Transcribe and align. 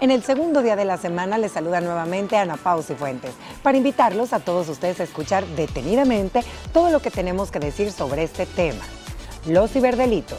En 0.00 0.10
el 0.10 0.22
segundo 0.22 0.62
día 0.62 0.76
de 0.76 0.86
la 0.86 0.96
semana 0.96 1.36
les 1.36 1.52
saluda 1.52 1.82
nuevamente 1.82 2.38
Ana 2.38 2.56
Pausi 2.56 2.94
Fuentes 2.94 3.34
para 3.62 3.76
invitarlos 3.76 4.32
a 4.32 4.40
todos 4.40 4.70
ustedes 4.70 4.98
a 4.98 5.04
escuchar 5.04 5.46
detenidamente 5.48 6.42
todo 6.72 6.88
lo 6.88 7.00
que 7.00 7.10
tenemos 7.10 7.50
que 7.50 7.58
decir 7.58 7.92
sobre 7.92 8.22
este 8.22 8.46
tema, 8.46 8.82
los 9.46 9.70
ciberdelitos 9.70 10.38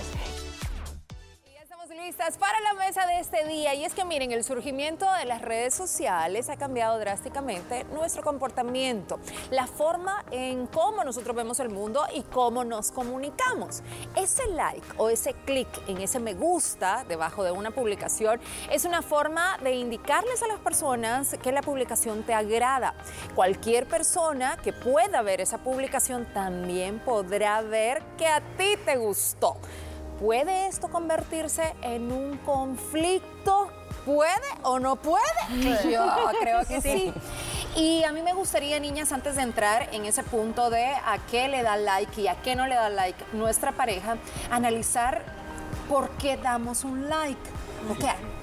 para 2.38 2.60
la 2.60 2.74
mesa 2.74 3.06
de 3.08 3.20
este 3.20 3.46
día 3.48 3.74
y 3.74 3.84
es 3.84 3.94
que 3.94 4.06
miren, 4.06 4.32
el 4.32 4.44
surgimiento 4.44 5.12
de 5.14 5.26
las 5.26 5.42
redes 5.42 5.74
sociales 5.74 6.50
ha 6.50 6.58
cambiado 6.58 7.00
drásticamente 7.00 7.84
nuestro 7.86 8.22
comportamiento, 8.22 9.20
la 9.50 9.68
forma 9.68 10.24
en 10.32 10.68
cómo 10.68 11.04
nosotros 11.04 11.36
vemos 11.36 11.60
el 11.60 11.70
mundo 11.70 12.04
y 12.14 12.22
cómo 12.24 12.64
nos 12.64 12.92
comunicamos. 12.92 13.82
Ese 14.15 14.47
like 14.47 14.86
o 14.97 15.10
ese 15.10 15.33
clic 15.46 15.68
en 15.88 15.97
ese 16.00 16.20
me 16.20 16.34
gusta 16.34 17.05
debajo 17.08 17.44
de 17.44 17.52
una 17.52 17.72
publicación 17.72 18.40
es 18.72 18.86
una 18.86 19.02
forma 19.02 19.58
de 19.63 19.74
indicarles 19.74 20.44
a 20.44 20.48
las 20.48 20.60
personas 20.60 21.36
que 21.41 21.52
la 21.52 21.62
publicación 21.62 22.24
te 22.24 22.34
agrada. 22.34 22.94
Cualquier 23.36 23.88
persona 23.88 24.58
que 24.58 24.74
pueda 24.74 25.22
ver 25.22 25.41
esa 25.41 25.58
publicación 25.58 26.27
también 26.34 27.00
podrá 27.00 27.62
ver 27.62 28.02
que 28.18 28.27
a 28.27 28.41
ti 28.58 28.77
te 28.86 28.98
gustó. 28.98 29.58
¿Puede 30.22 30.68
esto 30.68 30.88
convertirse 30.88 31.74
en 31.82 32.12
un 32.12 32.38
conflicto? 32.38 33.72
¿Puede 34.06 34.30
o 34.62 34.80
no 34.80 34.96
puede? 34.96 35.24
Yo 35.92 36.06
creo 36.40 36.64
que 36.64 36.80
sí. 36.80 37.12
Y 37.76 38.04
a 38.04 38.12
mí 38.12 38.22
me 38.22 38.34
gustaría, 38.34 38.80
niñas, 38.80 39.12
antes 39.14 39.36
de 39.36 39.42
entrar 39.42 39.90
en 39.92 40.06
ese 40.06 40.22
punto 40.22 40.70
de 40.70 40.86
a 40.86 41.18
qué 41.32 41.48
le 41.48 41.64
da 41.64 41.76
like 41.76 42.22
y 42.22 42.28
a 42.28 42.40
qué 42.44 42.56
no 42.56 42.68
le 42.68 42.76
da 42.76 42.90
like 42.90 43.18
nuestra 43.34 43.72
pareja, 43.72 44.18
analizar 44.52 45.24
por 45.90 46.12
qué 46.12 46.38
damos 46.38 46.84
un 46.84 47.10
like. 47.10 47.42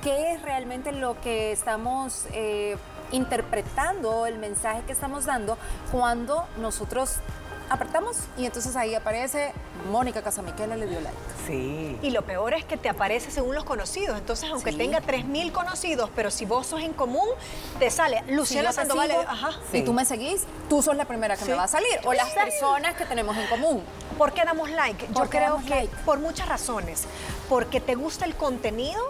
¿Qué 0.02 0.32
es 0.32 0.42
realmente 0.42 0.90
lo 0.90 1.20
que 1.20 1.52
estamos 1.52 2.26
eh, 2.32 2.76
interpretando, 3.12 4.26
el 4.26 4.38
mensaje 4.38 4.82
que 4.84 4.92
estamos 4.92 5.26
dando 5.26 5.56
cuando 5.92 6.44
nosotros 6.56 7.20
apretamos 7.70 8.16
y 8.36 8.46
entonces 8.46 8.74
ahí 8.76 8.94
aparece 8.94 9.52
Mónica 9.90 10.22
Casamiquela 10.22 10.76
le 10.76 10.86
dio 10.86 11.00
like. 11.00 11.16
Sí. 11.46 11.98
Y 12.02 12.10
lo 12.10 12.22
peor 12.22 12.54
es 12.54 12.64
que 12.64 12.76
te 12.76 12.88
aparece 12.88 13.30
según 13.30 13.54
los 13.54 13.64
conocidos. 13.64 14.18
Entonces, 14.18 14.50
aunque 14.50 14.72
tenga 14.72 15.00
3.000 15.00 15.52
conocidos, 15.52 16.10
pero 16.14 16.30
si 16.30 16.44
vos 16.44 16.66
sos 16.66 16.80
en 16.80 16.92
común, 16.92 17.28
te 17.78 17.90
sale 17.90 18.22
Luciana 18.28 18.72
Sandoval. 18.72 19.10
Ajá. 19.26 19.50
Si 19.70 19.82
tú 19.82 19.92
me 19.92 20.04
seguís, 20.04 20.44
tú 20.68 20.82
sos 20.82 20.96
la 20.96 21.04
primera 21.04 21.36
que 21.36 21.44
me 21.44 21.54
va 21.54 21.64
a 21.64 21.68
salir. 21.68 22.00
O 22.04 22.12
las 22.12 22.30
personas 22.30 22.94
que 22.96 23.04
tenemos 23.04 23.36
en 23.36 23.46
común. 23.46 23.82
¿Por 24.16 24.32
qué 24.32 24.44
damos 24.44 24.70
like? 24.70 25.08
Yo 25.14 25.28
creo 25.30 25.60
que 25.66 25.88
por 26.04 26.18
muchas 26.18 26.48
razones. 26.48 27.04
Porque 27.48 27.80
te 27.80 27.94
gusta 27.94 28.24
el 28.24 28.34
contenido 28.34 29.00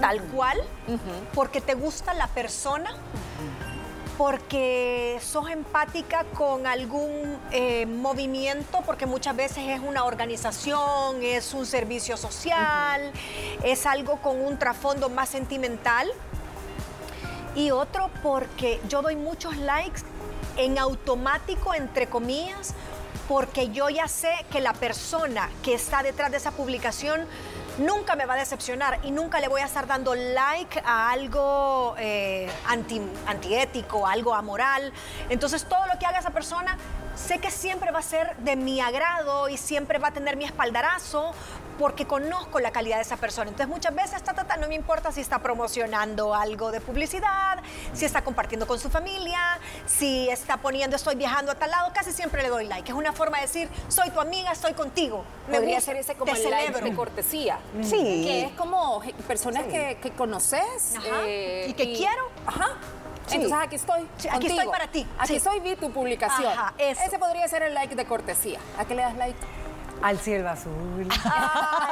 tal 0.00 0.22
cual, 0.22 0.58
porque 1.34 1.60
te 1.60 1.74
gusta 1.74 2.14
la 2.14 2.28
persona 2.28 2.90
porque 4.18 5.16
sos 5.22 5.48
empática 5.48 6.24
con 6.34 6.66
algún 6.66 7.38
eh, 7.52 7.86
movimiento, 7.86 8.82
porque 8.84 9.06
muchas 9.06 9.36
veces 9.36 9.58
es 9.68 9.80
una 9.80 10.04
organización, 10.04 11.22
es 11.22 11.54
un 11.54 11.64
servicio 11.64 12.16
social, 12.16 13.12
es 13.62 13.86
algo 13.86 14.16
con 14.16 14.44
un 14.44 14.58
trasfondo 14.58 15.08
más 15.08 15.28
sentimental. 15.28 16.08
Y 17.54 17.70
otro 17.70 18.10
porque 18.20 18.80
yo 18.88 19.02
doy 19.02 19.14
muchos 19.14 19.56
likes 19.56 20.02
en 20.56 20.78
automático, 20.78 21.72
entre 21.72 22.08
comillas, 22.08 22.74
porque 23.28 23.68
yo 23.70 23.88
ya 23.88 24.08
sé 24.08 24.32
que 24.50 24.60
la 24.60 24.72
persona 24.72 25.48
que 25.62 25.74
está 25.74 26.02
detrás 26.02 26.32
de 26.32 26.38
esa 26.38 26.50
publicación 26.50 27.24
nunca 27.78 28.16
me 28.16 28.26
va 28.26 28.34
a 28.34 28.38
decepcionar 28.38 28.98
y 29.02 29.10
nunca 29.10 29.40
le 29.40 29.48
voy 29.48 29.60
a 29.60 29.64
estar 29.64 29.86
dando 29.86 30.14
like 30.14 30.82
a 30.84 31.10
algo 31.10 31.94
eh, 31.98 32.50
anti, 32.66 33.00
antiético, 33.26 34.06
algo 34.06 34.34
amoral. 34.34 34.92
Entonces 35.28 35.64
todo 35.64 35.86
lo 35.86 35.98
que 35.98 36.06
haga 36.06 36.18
esa 36.18 36.30
persona 36.30 36.76
sé 37.18 37.38
que 37.38 37.50
siempre 37.50 37.90
va 37.90 37.98
a 37.98 38.02
ser 38.02 38.36
de 38.38 38.56
mi 38.56 38.80
agrado 38.80 39.48
y 39.48 39.56
siempre 39.56 39.98
va 39.98 40.08
a 40.08 40.12
tener 40.12 40.36
mi 40.36 40.44
espaldarazo 40.44 41.32
porque 41.78 42.06
conozco 42.06 42.58
la 42.58 42.72
calidad 42.72 42.96
de 42.96 43.02
esa 43.02 43.16
persona. 43.16 43.50
Entonces 43.50 43.68
muchas 43.68 43.94
veces 43.94 44.22
no 44.60 44.68
me 44.68 44.74
importa 44.74 45.12
si 45.12 45.20
está 45.20 45.38
promocionando 45.38 46.34
algo 46.34 46.72
de 46.72 46.80
publicidad, 46.80 47.58
si 47.92 48.04
está 48.04 48.22
compartiendo 48.22 48.66
con 48.66 48.78
su 48.78 48.90
familia, 48.90 49.38
si 49.86 50.28
está 50.28 50.56
poniendo 50.56 50.96
estoy 50.96 51.14
viajando 51.14 51.52
a 51.52 51.54
tal 51.54 51.70
lado, 51.70 51.92
casi 51.94 52.12
siempre 52.12 52.42
le 52.42 52.48
doy 52.48 52.66
like. 52.66 52.90
Es 52.90 52.96
una 52.96 53.12
forma 53.12 53.38
de 53.38 53.42
decir 53.42 53.68
soy 53.88 54.10
tu 54.10 54.20
amiga, 54.20 54.52
estoy 54.52 54.74
contigo. 54.74 55.24
Me 55.48 55.58
Podría 55.58 55.80
ser 55.80 55.96
ese 55.96 56.14
como 56.14 56.34
el 56.34 56.50
like 56.50 56.80
de 56.80 56.94
cortesía. 56.94 57.58
Sí. 57.82 58.24
Que 58.24 58.44
es 58.46 58.52
como 58.52 59.02
personas 59.26 59.64
que, 59.64 60.12
conoces. 60.16 60.94
Eh, 61.24 61.66
y 61.68 61.74
que 61.74 61.92
quiero. 61.92 62.30
Ajá. 62.46 62.76
Entonces 63.36 63.58
aquí 63.60 63.76
estoy. 63.76 64.08
aquí 64.30 64.46
estoy 64.46 64.66
para 64.66 64.88
ti. 64.88 65.06
Aquí 65.18 65.36
estoy, 65.36 65.60
vi 65.60 65.76
tu 65.76 65.90
publicación. 65.90 66.52
Ajá, 66.52 66.74
Ese 66.78 67.18
podría 67.18 67.46
ser 67.48 67.62
el 67.62 67.74
like 67.74 67.94
de 67.94 68.04
cortesía. 68.04 68.58
¿A 68.78 68.84
qué 68.84 68.94
le 68.94 69.02
das 69.02 69.16
like? 69.16 69.38
Al 70.00 70.18
cielo 70.18 70.48
azul. 70.48 71.08
a 71.24 71.86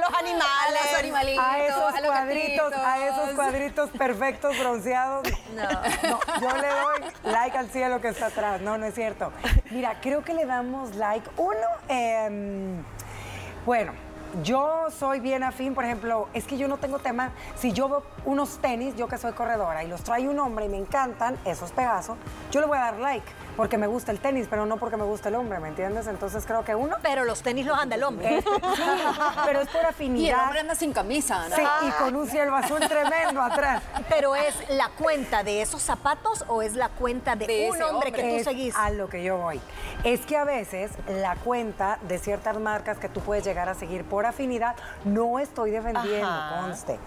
los 0.00 0.18
animales. 0.18 0.80
A 0.80 0.90
los 0.90 0.98
animalitos. 1.00 1.44
A 1.44 1.58
esos 1.58 1.92
cuadritos, 2.00 2.72
a 2.74 3.06
esos 3.06 3.30
cuadritos 3.30 3.90
perfectos 3.90 4.56
bronceados. 4.58 5.26
No. 5.54 5.68
no. 6.08 6.20
Yo 6.40 6.56
le 6.56 6.68
doy 6.68 7.00
like 7.24 7.58
al 7.58 7.70
cielo 7.70 8.00
que 8.00 8.08
está 8.08 8.26
atrás. 8.26 8.60
No, 8.60 8.78
no 8.78 8.86
es 8.86 8.94
cierto. 8.94 9.32
Mira, 9.70 10.00
creo 10.00 10.22
que 10.22 10.32
le 10.32 10.46
damos 10.46 10.94
like. 10.94 11.28
Uno, 11.36 11.66
eh, 11.88 12.80
bueno 13.66 14.09
yo 14.42 14.86
soy 14.90 15.20
bien 15.20 15.42
afín, 15.42 15.74
por 15.74 15.84
ejemplo, 15.84 16.28
es 16.34 16.44
que 16.44 16.56
yo 16.56 16.68
no 16.68 16.76
tengo 16.76 16.98
tema, 16.98 17.30
si 17.56 17.72
yo 17.72 17.88
veo 17.88 18.02
unos 18.24 18.58
tenis, 18.58 18.94
yo 18.96 19.08
que 19.08 19.18
soy 19.18 19.32
corredora, 19.32 19.84
y 19.84 19.88
los 19.88 20.02
trae 20.02 20.28
un 20.28 20.38
hombre 20.38 20.66
y 20.66 20.68
me 20.68 20.76
encantan, 20.76 21.36
esos 21.44 21.72
pegazos, 21.72 22.16
yo 22.50 22.60
le 22.60 22.66
voy 22.66 22.78
a 22.78 22.82
dar 22.82 22.98
like, 22.98 23.26
porque 23.56 23.76
me 23.76 23.86
gusta 23.86 24.12
el 24.12 24.20
tenis, 24.20 24.46
pero 24.48 24.66
no 24.66 24.76
porque 24.78 24.96
me 24.96 25.04
gusta 25.04 25.28
el 25.28 25.34
hombre, 25.34 25.60
¿me 25.60 25.68
entiendes? 25.68 26.06
Entonces 26.06 26.44
creo 26.46 26.64
que 26.64 26.74
uno... 26.74 26.96
Pero 27.02 27.24
los 27.24 27.42
tenis 27.42 27.66
los 27.66 27.78
anda 27.78 27.96
el 27.96 28.02
hombre. 28.02 28.42
sí, 28.76 28.82
pero 29.44 29.60
es 29.60 29.68
por 29.68 29.84
afinidad. 29.84 30.24
Y 30.24 30.30
el 30.30 30.38
hombre 30.38 30.60
anda 30.60 30.74
sin 30.74 30.92
camisa, 30.92 31.48
¿no? 31.48 31.56
Sí, 31.56 31.62
y 31.86 31.90
con 32.02 32.16
un 32.16 32.26
cielo 32.26 32.54
azul 32.54 32.80
tremendo 32.80 33.42
atrás. 33.42 33.82
Pero 34.08 34.34
es 34.34 34.54
la 34.70 34.88
cuenta 34.98 35.42
de 35.42 35.62
esos 35.62 35.82
zapatos 35.82 36.44
o 36.48 36.62
es 36.62 36.74
la 36.74 36.88
cuenta 36.88 37.36
de, 37.36 37.70
un 37.70 37.82
hombre, 37.82 38.12
que 38.12 38.38
tú 38.38 38.44
seguís? 38.44 38.74
A 38.76 38.90
lo 38.90 39.08
que 39.08 39.22
yo 39.22 39.36
voy. 39.36 39.60
Es 40.04 40.20
que 40.24 40.36
a 40.36 40.44
veces 40.44 40.92
la 41.08 41.36
cuenta 41.36 41.98
de 42.08 42.18
ciertas 42.18 42.58
marcas 42.58 42.98
que 42.98 43.08
tú 43.08 43.20
puedes 43.20 43.44
llegar 43.44 43.68
a 43.68 43.74
seguir 43.74 44.04
por 44.04 44.19
afinidad, 44.26 44.76
no 45.04 45.38
estoy 45.38 45.70
defendiendo, 45.70 46.28
conste. 46.60 46.98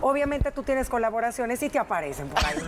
Obviamente 0.00 0.52
tú 0.52 0.62
tienes 0.62 0.88
colaboraciones 0.88 1.62
y 1.62 1.68
te 1.68 1.78
aparecen 1.78 2.28
por 2.28 2.44
ahí 2.44 2.58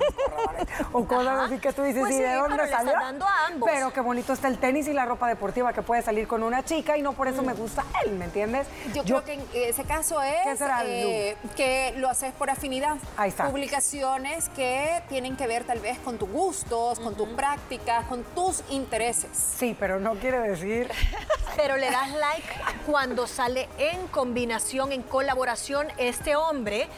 o 0.92 1.04
cosas 1.06 1.40
así 1.40 1.58
que 1.58 1.72
tú 1.72 1.82
dices, 1.82 2.00
pues 2.00 2.14
¿y 2.14 2.20
de 2.20 2.34
dónde 2.34 2.68
salió? 2.68 2.92
Dando 2.92 3.26
a 3.26 3.46
ambos. 3.46 3.68
Pero 3.70 3.92
qué 3.92 4.00
bonito 4.00 4.32
está 4.32 4.48
el 4.48 4.58
tenis 4.58 4.88
y 4.88 4.92
la 4.92 5.04
ropa 5.04 5.28
deportiva 5.28 5.72
que 5.72 5.82
puede 5.82 6.02
salir 6.02 6.26
con 6.26 6.42
una 6.42 6.64
chica 6.64 6.96
y 6.96 7.02
no 7.02 7.12
por 7.12 7.28
eso 7.28 7.42
me 7.42 7.54
mm. 7.54 7.56
gusta 7.56 7.84
él, 8.04 8.12
¿me 8.12 8.26
entiendes? 8.26 8.66
Yo, 8.92 9.02
creo 9.04 9.24
que 9.24 9.34
en 9.34 9.44
ese 9.54 9.84
caso 9.84 10.22
es 10.22 10.60
eh, 10.84 11.36
que 11.56 11.94
lo 11.96 12.08
haces 12.08 12.32
por 12.32 12.50
afinidad. 12.50 12.96
Ahí 13.16 13.30
está. 13.30 13.46
Publicaciones 13.46 14.48
que 14.50 15.02
tienen 15.08 15.36
que 15.36 15.46
ver 15.46 15.64
tal 15.64 15.80
vez 15.80 15.98
con 15.98 16.18
tus 16.18 16.28
gustos, 16.28 17.00
con 17.00 17.14
tus 17.14 17.28
prácticas, 17.30 18.04
con 18.06 18.22
tus 18.34 18.62
intereses. 18.70 19.30
Sí, 19.34 19.76
pero 19.78 20.00
no 20.00 20.14
quiere 20.14 20.40
decir... 20.40 20.90
pero 21.56 21.76
le 21.76 21.90
das 21.90 22.10
like 22.12 22.48
cuando 22.86 23.26
sale 23.26 23.68
en 23.78 24.06
combinación, 24.08 24.92
en 24.92 25.02
colaboración 25.02 25.88
este 25.98 26.36
hombre 26.36 26.88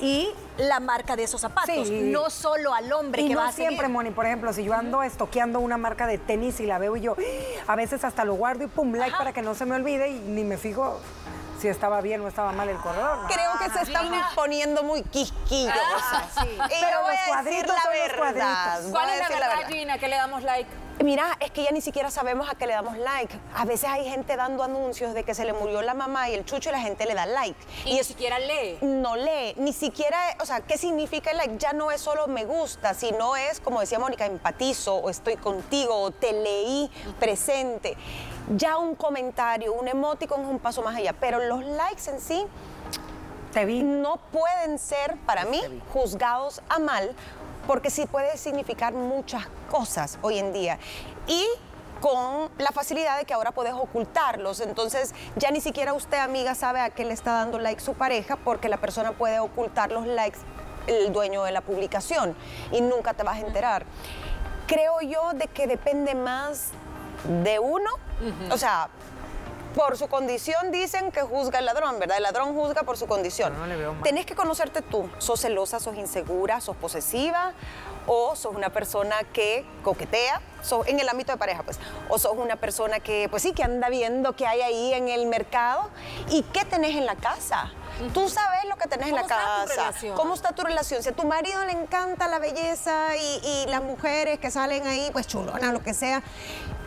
y 0.00 0.30
la 0.56 0.80
marca 0.80 1.14
de 1.14 1.24
esos 1.24 1.40
zapatos, 1.40 1.90
no 1.90 2.30
solo 2.30 2.72
al 2.72 2.90
hombre 2.92 3.26
que 3.26 3.34
va 3.34 3.48
a 3.48 3.52
siempre, 3.52 3.88
Moni, 3.88 4.10
por 4.10 4.24
ejemplo, 4.26 4.52
si 4.52 4.64
yo 4.64 4.74
ando 4.74 5.02
estoqueando 5.02 5.60
una 5.60 5.76
marca 5.76 6.06
de 6.06 6.18
tenis 6.18 6.60
y 6.60 6.66
la 6.66 6.78
veo 6.78 6.96
y 6.96 7.02
yo 7.02 7.16
a 7.66 7.76
veces 7.76 8.04
hasta 8.04 8.24
lo 8.24 8.34
guardo 8.34 8.64
y 8.64 8.66
pum, 8.66 8.94
like 8.94 9.16
para 9.16 9.32
que 9.32 9.42
no 9.42 9.54
se 9.54 9.66
me 9.66 9.74
olvide 9.74 10.08
y 10.08 10.18
ni 10.18 10.44
me 10.44 10.56
fijo 10.56 10.98
si 11.60 11.68
estaba 11.68 12.00
bien 12.00 12.22
o 12.22 12.28
estaba 12.28 12.52
mal 12.52 12.70
el 12.70 12.78
corredor. 12.78 13.18
Creo 13.28 13.50
que 13.58 13.70
se 13.70 13.82
están 13.82 14.10
poniendo 14.34 14.82
muy 14.82 15.02
quisquillos. 15.02 15.74
Ah, 15.76 16.24
Pero 16.68 17.06
los 17.06 17.20
cuadritos 17.28 17.76
la 17.84 17.90
verdad. 17.90 18.80
¿Cuál 18.90 19.10
es 19.10 19.20
la 19.20 19.28
verdad, 19.28 19.68
Gina, 19.68 19.98
que 19.98 20.08
le 20.08 20.16
damos 20.16 20.42
like? 20.42 20.70
Mira, 21.02 21.38
es 21.40 21.50
que 21.50 21.64
ya 21.64 21.70
ni 21.70 21.80
siquiera 21.80 22.10
sabemos 22.10 22.50
a 22.50 22.54
qué 22.54 22.66
le 22.66 22.74
damos 22.74 22.98
like. 22.98 23.34
A 23.54 23.64
veces 23.64 23.88
hay 23.88 24.04
gente 24.04 24.36
dando 24.36 24.62
anuncios 24.62 25.14
de 25.14 25.24
que 25.24 25.34
se 25.34 25.46
le 25.46 25.54
murió 25.54 25.80
la 25.80 25.94
mamá 25.94 26.28
y 26.28 26.34
el 26.34 26.44
chucho 26.44 26.68
y 26.68 26.72
la 26.72 26.80
gente 26.80 27.06
le 27.06 27.14
da 27.14 27.24
like. 27.24 27.58
Y, 27.86 27.94
ni 27.94 28.04
siquiera 28.04 28.38
lee. 28.38 28.76
No 28.82 29.16
lee, 29.16 29.54
ni 29.56 29.72
siquiera, 29.72 30.18
o 30.42 30.44
sea, 30.44 30.60
¿qué 30.60 30.76
significa 30.76 31.30
el 31.30 31.38
like? 31.38 31.56
Ya 31.56 31.72
no 31.72 31.90
es 31.90 32.02
solo 32.02 32.26
me 32.26 32.44
gusta, 32.44 32.92
sino 32.92 33.34
es, 33.34 33.60
como 33.60 33.80
decía 33.80 33.98
Mónica, 33.98 34.26
empatizo 34.26 34.96
o 34.96 35.08
estoy 35.08 35.36
contigo 35.36 35.94
o 35.94 36.10
te 36.10 36.34
leí 36.34 36.90
presente. 37.18 37.96
Ya 38.54 38.76
un 38.76 38.94
comentario, 38.94 39.72
un 39.72 39.88
emoticon 39.88 40.42
es 40.42 40.48
un 40.48 40.58
paso 40.58 40.82
más 40.82 40.96
allá, 40.96 41.14
pero 41.14 41.38
los 41.38 41.64
likes 41.64 42.10
en 42.10 42.20
sí 42.20 42.44
te 43.54 43.64
vi. 43.64 43.82
no 43.82 44.18
pueden 44.30 44.78
ser 44.78 45.16
para 45.24 45.46
mí 45.46 45.60
juzgados 45.92 46.60
a 46.68 46.78
mal 46.78 47.16
porque 47.70 47.88
sí 47.88 48.04
puede 48.04 48.36
significar 48.36 48.92
muchas 48.94 49.46
cosas 49.70 50.18
hoy 50.22 50.38
en 50.38 50.52
día. 50.52 50.80
Y 51.28 51.46
con 52.00 52.50
la 52.58 52.72
facilidad 52.72 53.16
de 53.16 53.24
que 53.24 53.32
ahora 53.32 53.52
puedes 53.52 53.74
ocultarlos. 53.74 54.58
Entonces 54.58 55.14
ya 55.36 55.52
ni 55.52 55.60
siquiera 55.60 55.92
usted, 55.92 56.18
amiga, 56.18 56.56
sabe 56.56 56.80
a 56.80 56.90
qué 56.90 57.04
le 57.04 57.14
está 57.14 57.30
dando 57.30 57.60
like 57.60 57.80
su 57.80 57.94
pareja 57.94 58.34
porque 58.34 58.68
la 58.68 58.78
persona 58.78 59.12
puede 59.12 59.38
ocultar 59.38 59.92
los 59.92 60.04
likes 60.04 60.40
el 60.88 61.12
dueño 61.12 61.44
de 61.44 61.52
la 61.52 61.60
publicación 61.60 62.34
y 62.72 62.80
nunca 62.80 63.14
te 63.14 63.22
vas 63.22 63.36
a 63.36 63.46
enterar. 63.46 63.86
Creo 64.66 65.00
yo 65.02 65.30
de 65.34 65.46
que 65.46 65.68
depende 65.68 66.16
más 66.16 66.72
de 67.44 67.60
uno, 67.60 67.90
o 68.50 68.58
sea, 68.58 68.88
por 69.74 69.96
su 69.96 70.08
condición 70.08 70.70
dicen 70.70 71.12
que 71.12 71.22
juzga 71.22 71.58
el 71.58 71.66
ladrón, 71.66 71.98
¿verdad? 71.98 72.16
El 72.16 72.24
ladrón 72.24 72.54
juzga 72.54 72.82
por 72.82 72.96
su 72.96 73.06
condición. 73.06 73.56
No, 73.58 73.66
le 73.66 73.76
veo 73.76 73.94
mal. 73.94 74.02
Tenés 74.02 74.26
que 74.26 74.34
conocerte 74.34 74.82
tú. 74.82 75.08
¿Sos 75.18 75.40
celosa, 75.40 75.80
sos 75.80 75.96
insegura, 75.96 76.60
sos 76.60 76.76
posesiva? 76.76 77.52
¿O 78.06 78.34
sos 78.34 78.54
una 78.54 78.70
persona 78.70 79.16
que 79.32 79.64
coquetea? 79.82 80.40
Sos, 80.62 80.86
en 80.88 80.98
el 80.98 81.08
ámbito 81.08 81.32
de 81.32 81.38
pareja, 81.38 81.62
pues. 81.62 81.78
¿O 82.08 82.18
sos 82.18 82.32
una 82.36 82.56
persona 82.56 83.00
que, 83.00 83.28
pues 83.30 83.42
sí, 83.42 83.52
que 83.52 83.62
anda 83.62 83.88
viendo 83.88 84.34
qué 84.34 84.46
hay 84.46 84.62
ahí 84.62 84.94
en 84.94 85.08
el 85.08 85.26
mercado? 85.26 85.90
¿Y 86.28 86.42
qué 86.44 86.64
tenés 86.64 86.96
en 86.96 87.06
la 87.06 87.16
casa? 87.16 87.72
Tú 88.14 88.28
sabes 88.28 88.64
lo 88.64 88.76
que 88.76 88.88
tenés 88.88 89.08
en 89.08 89.14
la 89.14 89.22
¿Cómo 89.22 89.32
está 89.34 89.44
tu 89.44 89.68
casa. 89.68 89.74
relación? 89.82 90.16
¿Cómo 90.16 90.34
está 90.34 90.52
tu 90.52 90.62
relación? 90.62 91.02
Si 91.02 91.08
a 91.08 91.12
tu 91.12 91.24
marido 91.26 91.64
le 91.64 91.72
encanta 91.72 92.28
la 92.28 92.38
belleza 92.38 93.16
y, 93.16 93.40
y 93.44 93.66
las 93.68 93.82
mujeres 93.82 94.38
que 94.38 94.50
salen 94.50 94.86
ahí, 94.86 95.10
pues 95.12 95.26
chulonas, 95.26 95.72
lo 95.72 95.82
que 95.82 95.92
sea. 95.94 96.22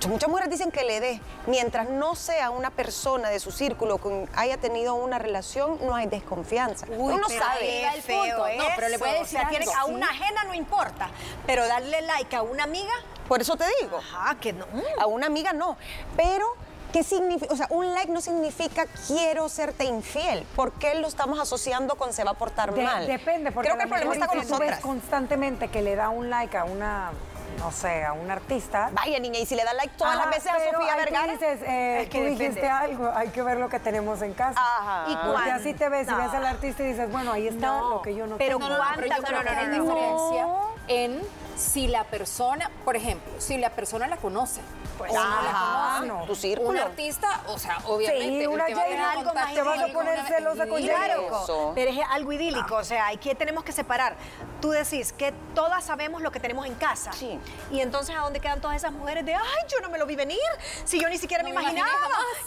Muchas 0.07 0.27
mujeres 0.30 0.50
dicen 0.50 0.71
que 0.71 0.83
le 0.83 1.00
dé. 1.00 1.21
Mientras 1.48 1.88
no 1.89 2.15
sea 2.15 2.50
una 2.50 2.71
persona 2.71 3.30
de 3.30 3.39
su 3.39 3.51
círculo 3.51 4.00
con 4.00 4.27
haya 4.36 4.57
tenido 4.57 4.95
una 4.95 5.18
relación, 5.19 5.77
no 5.86 5.95
hay 5.95 6.07
desconfianza. 6.07 6.88
Uy, 6.89 7.13
Uno 7.13 7.25
pero 7.27 7.42
sabe. 7.45 7.60
ahí 7.69 7.83
va 7.86 7.94
el 7.94 8.01
feo 8.01 8.21
punto. 8.36 8.48
eso. 8.48 8.63
No, 8.63 8.69
pero 8.75 8.89
le 8.89 8.98
voy 8.98 9.10
a 9.10 9.12
O 9.12 9.19
decir 9.19 9.39
sea, 9.39 9.50
tiene- 9.50 9.65
sí. 9.65 9.71
a 9.77 9.86
una 9.86 10.10
ajena 10.10 10.44
no 10.44 10.54
importa, 10.54 11.10
pero 11.45 11.65
darle 11.68 12.01
like 12.01 12.36
a 12.36 12.42
una 12.42 12.63
amiga, 12.65 12.92
Por 13.30 13.39
eso 13.42 13.56
te 13.56 13.63
digo. 13.81 13.98
ajá, 13.98 14.36
que 14.42 14.51
no. 14.51 14.65
A 15.00 15.06
una 15.06 15.27
amiga 15.27 15.54
no. 15.54 15.77
Pero, 16.18 16.48
¿qué 16.94 17.04
significa? 17.04 17.54
O 17.54 17.57
sea, 17.57 17.68
un 17.72 17.94
like 17.94 18.12
no 18.12 18.22
significa 18.22 18.86
quiero 19.07 19.50
serte 19.50 19.84
infiel. 19.84 20.45
¿Por 20.56 20.72
qué 20.74 20.95
lo 20.95 21.07
estamos 21.07 21.40
asociando 21.40 21.95
con 21.95 22.13
se 22.13 22.24
va 22.24 22.31
a 22.31 22.36
portar 22.36 22.74
De- 22.74 22.84
mal? 22.84 23.06
Depende, 23.07 23.51
porque 23.51 23.68
Creo 23.69 23.78
que 23.78 23.84
el 23.84 23.90
problema 23.90 24.13
está 24.13 24.28
con 24.28 24.40
si 24.40 24.45
tú 24.45 24.51
ves 24.54 24.60
nosotras. 24.60 24.80
constantemente 24.80 25.68
que 25.68 25.81
le 25.81 25.95
da 25.95 26.10
un 26.10 26.30
like 26.30 26.56
a 26.57 26.63
una, 26.66 27.12
no 27.60 27.72
sé, 27.72 28.04
a 28.06 28.13
un 28.13 28.30
artista. 28.31 28.90
Vaya, 28.94 29.19
niña, 29.19 29.40
y 29.40 29.45
si 29.45 29.56
le 29.56 29.63
da 29.63 29.74
like 29.74 29.95
todas 29.98 30.16
Ajá, 30.16 30.25
las 30.28 30.36
veces 30.36 30.51
a 30.51 30.72
Sofía 30.72 30.95
Vergara. 30.95 31.31
dices, 31.34 31.60
eh, 31.63 32.01
Es 32.04 32.10
que 32.10 32.18
tú 32.19 32.24
depende. 32.25 32.45
dijiste 32.45 32.69
algo, 32.69 33.12
hay 33.13 33.30
que 33.30 33.42
ver 33.42 33.57
lo 33.57 33.69
que 33.69 33.80
tenemos 33.80 34.22
en 34.22 34.34
casa. 34.34 34.60
Ajá. 34.60 35.06
¿Y 35.12 35.16
Porque 35.28 35.51
así 35.51 35.74
te 35.74 35.89
ves 35.89 36.07
y 36.07 36.12
No. 36.12 36.18
ves 36.18 36.34
al 36.34 36.46
artista 36.46 36.84
y 36.84 36.88
dices, 36.88 37.12
bueno, 37.12 37.31
ahí 37.34 37.48
está 37.48 37.68
No, 37.68 37.89
lo 37.89 38.01
que 38.04 38.13
yo 38.16 38.28
no 38.28 38.38
pero 38.38 38.57
tengo. 38.60 38.69
No, 38.69 38.78
no, 38.78 38.84
no, 38.84 38.89
pero 38.96 39.07
yo 39.07 39.13
¿Cuántas- 39.13 39.30
creo 39.30 39.44
no, 39.44 39.50
que 39.50 39.56
no, 39.56 39.78
no, 39.78 39.78
no. 39.78 39.84
diferencia 39.84 40.48
en 40.88 41.22
si 41.56 41.88
la 41.88 42.04
persona, 42.06 42.70
por 42.86 42.96
ejemplo, 42.96 43.32
si 43.40 43.58
la 43.58 43.70
persona 43.72 44.08
la 44.08 44.18
conoce 44.18 44.62
Pues, 44.98 45.12
o 45.12 45.16
no 45.16 45.42
la 45.42 45.98
conoce. 46.00 46.28
tu 46.28 46.36
círculo. 46.36 46.70
Un 46.70 46.78
artista, 46.78 47.42
o 47.48 47.58
sea, 47.58 47.80
obviamente, 47.86 48.40
Sí, 48.42 48.48
una 48.48 48.66
te 48.66 48.76
va 48.76 48.82
a 48.82 49.12
algo 49.12 49.34
más 49.34 49.54
te 49.54 49.62
vas 49.62 49.80
a 49.80 49.88
poner 49.88 50.26
celosa 50.26 50.68
con. 50.68 50.82
Claro, 50.82 51.44
Eso. 51.44 51.72
pero 51.76 51.92
es 51.92 52.00
algo 52.10 52.32
idílico, 52.34 52.76
o 52.76 52.84
sea, 52.84 53.08
aquí 53.08 53.34
tenemos 53.36 53.64
que 53.64 53.72
separar. 53.72 54.16
Tú 54.62 54.70
decís 54.72 55.14
que 55.14 55.34
todas 55.54 55.84
sabemos 55.84 56.22
lo 56.22 56.32
que 56.32 56.40
tenemos 56.40 56.66
en 56.66 56.76
casa. 56.76 57.12
Sí. 57.14 57.40
Y 57.72 57.82
entonces, 57.82 58.16
¿a 58.16 58.20
dónde 58.20 58.40
quedan 58.40 58.62
todas 58.62 58.78
esas 58.78 58.92
mujeres 58.92 59.26
de, 59.26 59.34
ay, 59.36 59.42
yo 59.70 59.80
no 59.82 59.90
me 59.90 59.98
lo 59.98 60.06
vi 60.06 60.16
venir? 60.16 60.40
Si 60.86 61.00
yo 61.00 61.10
ni 61.10 61.18
siquiera 61.18 61.44
No 61.44 61.50
me 61.50 61.56
me 61.56 61.62
imaginaba 61.62 61.90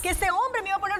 que 0.02 0.10
este 0.10 0.30
hombre 0.30 0.62
me 0.62 0.68
iba 0.68 0.76
a 0.76 0.80
poner. 0.80 0.95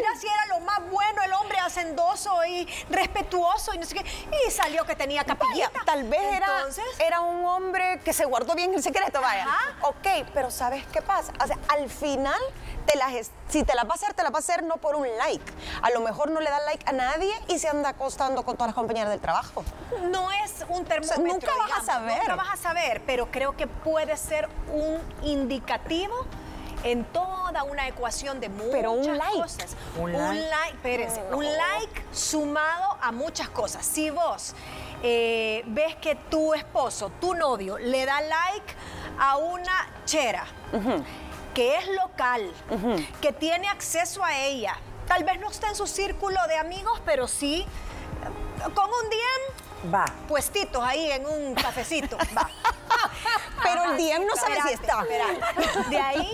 Mira 0.00 0.16
si 0.20 0.26
era 0.26 0.46
lo 0.46 0.60
más 0.60 0.80
bueno, 0.90 1.22
el 1.22 1.32
hombre 1.34 1.58
hacendoso 1.58 2.44
y 2.46 2.66
respetuoso 2.88 3.74
y 3.74 3.78
no 3.78 3.86
sé 3.86 3.94
qué. 3.94 4.04
Y 4.46 4.50
salió 4.50 4.84
que 4.84 4.96
tenía 4.96 5.24
capillita. 5.24 5.70
Vaya, 5.72 5.84
tal 5.84 6.04
vez 6.04 6.20
era, 6.22 6.46
Entonces, 6.58 6.84
era 6.98 7.20
un 7.20 7.44
hombre 7.44 8.00
que 8.04 8.12
se 8.12 8.24
guardó 8.24 8.54
bien 8.54 8.72
el 8.74 8.82
secreto, 8.82 9.20
vaya. 9.20 9.44
Ajá. 9.44 9.76
Ok, 9.82 10.06
pero 10.32 10.50
¿sabes 10.50 10.84
qué 10.92 11.02
pasa? 11.02 11.32
O 11.42 11.46
sea, 11.46 11.58
al 11.68 11.88
final, 11.90 12.40
te 12.86 12.98
es- 13.18 13.30
si 13.48 13.64
te 13.64 13.74
las 13.74 13.84
va 13.84 13.90
a 13.92 13.94
hacer, 13.94 14.14
te 14.14 14.22
las 14.22 14.32
va 14.32 14.36
a 14.36 14.40
hacer 14.40 14.62
no 14.62 14.76
por 14.76 14.94
un 14.96 15.06
like. 15.18 15.52
A 15.82 15.90
lo 15.90 16.00
mejor 16.00 16.30
no 16.30 16.40
le 16.40 16.48
da 16.50 16.60
like 16.60 16.84
a 16.88 16.92
nadie 16.92 17.32
y 17.48 17.58
se 17.58 17.68
anda 17.68 17.90
acostando 17.90 18.44
con 18.44 18.56
todas 18.56 18.68
las 18.68 18.74
compañeras 18.74 19.10
del 19.10 19.20
trabajo. 19.20 19.64
no 20.02 20.30
es 20.32 20.64
un 20.68 20.84
termómetro. 20.84 21.22
nunca 21.24 21.52
vas 21.58 21.82
a 21.82 21.84
saber. 21.84 22.18
Nunca 22.20 22.36
vas 22.36 22.50
a 22.54 22.56
saber, 22.56 23.02
pero 23.06 23.30
creo 23.30 23.56
que 23.56 23.66
puede 23.66 24.16
ser 24.16 24.48
un 24.72 25.00
indicativo 25.22 26.14
en 26.84 27.04
toda 27.04 27.62
una 27.64 27.88
ecuación 27.88 28.40
de 28.40 28.48
muchas 28.48 28.70
Pero 28.72 28.92
un 28.92 29.18
like. 29.18 29.32
cosas. 29.40 29.76
Un 29.96 30.02
Un 30.04 30.12
like. 30.12 30.48
like, 30.48 30.74
espérense, 30.76 31.22
un 31.32 31.44
like 31.44 32.02
sumado 32.12 32.96
a 33.02 33.12
muchas 33.12 33.48
cosas. 33.50 33.84
Si 33.84 34.10
vos 34.10 34.54
eh, 35.02 35.62
ves 35.66 35.96
que 35.96 36.14
tu 36.14 36.54
esposo, 36.54 37.10
tu 37.20 37.34
novio, 37.34 37.78
le 37.78 38.04
da 38.06 38.20
like 38.20 38.74
a 39.18 39.36
una 39.38 39.88
chera 40.04 40.46
que 41.54 41.76
es 41.76 41.86
local, 41.88 42.50
que 43.20 43.32
tiene 43.32 43.68
acceso 43.68 44.24
a 44.24 44.38
ella, 44.38 44.76
tal 45.06 45.24
vez 45.24 45.38
no 45.40 45.50
está 45.50 45.68
en 45.68 45.74
su 45.74 45.86
círculo 45.86 46.38
de 46.48 46.56
amigos, 46.56 47.00
pero 47.04 47.26
sí 47.28 47.62
eh, 47.62 48.70
con 48.74 48.86
un 48.86 49.10
DM 49.10 49.69
Va. 49.92 50.04
puestitos 50.28 50.82
ahí 50.82 51.10
en 51.10 51.26
un 51.26 51.54
cafecito. 51.54 52.16
Va. 52.36 52.48
Pero 53.62 53.84
el 53.84 53.96
DM 53.96 54.26
no 54.26 54.34
sabe 54.36 54.58
si 54.66 54.72
está. 54.74 55.04
De 55.88 55.98
ahí, 55.98 56.32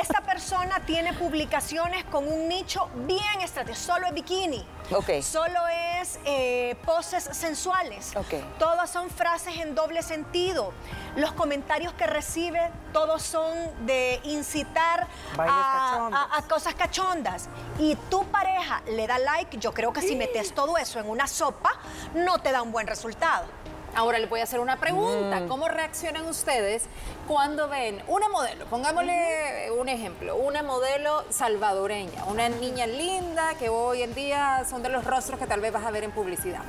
esta 0.00 0.20
persona 0.22 0.80
tiene 0.80 1.12
publicaciones 1.12 2.04
con 2.04 2.26
un 2.26 2.48
nicho 2.48 2.88
bien 2.94 3.40
estratégico. 3.42 3.92
Solo 3.94 4.06
es 4.08 4.14
bikini. 4.14 4.66
Ok. 4.92 5.22
Solo 5.22 5.60
es 6.00 6.18
eh, 6.24 6.76
poses 6.84 7.24
sensuales. 7.32 8.14
Ok. 8.16 8.34
Todas 8.58 8.90
son 8.90 9.10
frases 9.10 9.56
en 9.58 9.74
doble 9.74 10.02
sentido. 10.02 10.72
Los 11.16 11.32
comentarios 11.32 11.92
que 11.94 12.06
recibe, 12.06 12.70
todos 12.92 13.22
son 13.22 13.52
de 13.86 14.20
incitar 14.24 15.06
a- 15.38 16.28
a 16.36 16.42
cosas 16.48 16.74
cachondas. 16.74 17.48
Y 17.78 17.94
tu 18.08 18.24
pareja 18.26 18.82
le 18.86 19.06
da 19.06 19.18
like, 19.18 19.58
yo 19.58 19.72
creo 19.72 19.92
que 19.92 20.00
si 20.02 20.16
metes 20.16 20.54
todo 20.54 20.76
eso 20.78 20.98
en 20.98 21.08
una 21.08 21.26
sopa, 21.26 21.70
no 22.14 22.38
te 22.40 22.49
da 22.52 22.62
un 22.62 22.72
buen 22.72 22.86
resultado. 22.86 23.44
Ahora 23.94 24.18
les 24.20 24.30
voy 24.30 24.38
a 24.38 24.44
hacer 24.44 24.60
una 24.60 24.76
Mm. 24.76 24.80
pregunta. 24.80 25.42
¿Cómo 25.48 25.66
reaccionan 25.68 26.26
ustedes 26.28 26.84
cuando 27.26 27.68
ven 27.68 28.00
una 28.06 28.28
modelo? 28.28 28.66
Pongámosle 28.66 29.70
un 29.76 29.88
ejemplo, 29.88 30.36
una 30.36 30.62
modelo 30.62 31.24
salvadoreña, 31.30 32.24
una 32.26 32.48
niña 32.48 32.86
linda 32.86 33.54
que 33.58 33.68
hoy 33.68 34.02
en 34.02 34.14
día 34.14 34.64
son 34.70 34.82
de 34.84 34.90
los 34.90 35.04
rostros 35.04 35.40
que 35.40 35.46
tal 35.48 35.60
vez 35.60 35.72
vas 35.72 35.84
a 35.84 35.90
ver 35.90 36.04
en 36.04 36.12
publicidad. 36.12 36.60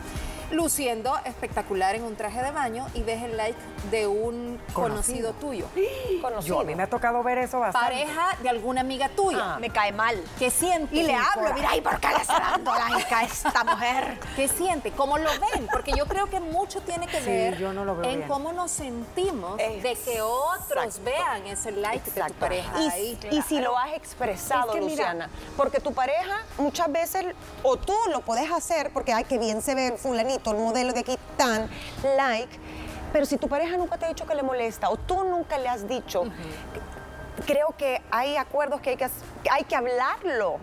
Luciendo 0.52 1.18
espectacular 1.26 1.96
en 1.96 2.04
un 2.04 2.16
traje 2.16 2.42
de 2.44 2.52
baño 2.52 2.86
y 2.94 3.04
ves 3.04 3.24
el 3.24 3.38
like 3.38 3.58
de 3.90 4.06
un 4.08 4.60
conocido, 4.74 5.34
Conocido. 5.34 5.34
tuyo. 5.34 5.66
Yo, 6.44 6.60
a 6.60 6.64
mí 6.64 6.76
me 6.76 6.84
ha 6.84 6.88
tocado 6.90 7.24
ver 7.24 7.38
eso 7.40 7.60
bastante. 7.60 7.88
Pareja 7.90 8.38
de 8.42 8.50
alguna 8.50 8.82
amiga 8.82 9.10
tuya. 9.10 9.58
Me 9.60 9.70
cae 9.70 9.92
mal. 9.92 10.22
¿Qué 10.38 10.50
siente? 10.52 10.96
Y 10.96 11.04
le 11.04 11.16
hablo, 11.16 11.54
mira, 11.54 11.76
¿y 11.76 11.82
por 11.82 12.00
qué 12.00 12.10
le 12.10 12.16
está 12.22 12.40
dando 12.40 12.74
like 12.74 13.14
a 13.16 13.24
esta 13.24 13.64
mujer? 13.64 14.20
¿Qué 14.36 14.48
siente? 14.48 14.92
¿Cómo 14.92 15.18
lo 15.18 15.30
ven? 15.54 15.68
Porque 15.72 15.94
yo 15.94 16.06
creo 16.06 16.30
que 16.30 16.40
mucho 16.40 16.82
tiene 16.82 17.08
que 17.08 17.20
Sí, 17.22 17.26
ver 17.28 17.58
yo 17.58 17.74
no 17.74 17.86
lo 17.86 17.96
veo 17.96 18.10
en 18.10 18.18
bien. 18.18 18.28
cómo 18.30 18.52
nos 18.52 18.72
sentimos 18.72 19.58
de 19.58 19.98
que 20.04 20.22
otros 20.22 21.02
vean 21.04 21.46
ese 21.48 21.72
like 21.72 22.10
de 22.12 22.22
tu 22.24 22.34
pareja 22.34 22.80
y, 22.82 22.88
ahí. 22.90 23.20
y 23.32 23.42
si 23.44 23.60
lo 23.60 23.78
has 23.78 23.94
expresado, 23.94 24.70
Es 24.70 24.76
que 24.76 24.82
mira- 24.82 24.92
Luciana, 25.14 25.30
porque 25.58 25.80
tu 25.80 25.94
pareja 25.94 26.40
muchas 26.58 26.92
veces, 26.92 27.26
o 27.64 27.78
tú 27.78 27.94
lo 28.12 28.22
puedes 28.22 28.52
hacer, 28.52 28.92
porque 28.94 29.14
ay, 29.14 29.24
qué 29.24 29.38
bien 29.38 29.62
se 29.62 29.76
ve 29.76 29.88
el 29.88 29.98
el 30.50 30.58
modelo 30.58 30.94
de 30.94 31.02
aquí, 31.02 31.18
tan 31.38 31.70
like, 32.18 32.58
pero 33.14 33.26
si 33.26 33.38
tu 33.38 33.48
pareja 33.48 33.78
nunca 33.78 33.98
te 33.98 34.06
ha 34.06 34.10
dicho 34.10 34.26
que 34.26 34.36
le 34.36 34.44
molesta, 34.44 34.90
o 34.90 34.98
tú 34.98 35.24
nunca 35.24 35.58
le 35.58 35.68
has 35.70 35.88
dicho, 35.88 36.24
creo 37.46 37.76
que 37.78 38.02
hay 38.12 38.38
acuerdos 38.38 38.82
que 38.82 38.92
hay 38.92 38.98
que, 38.98 39.10
hay 39.52 39.64
que 39.66 39.76
hablarlo, 39.76 40.58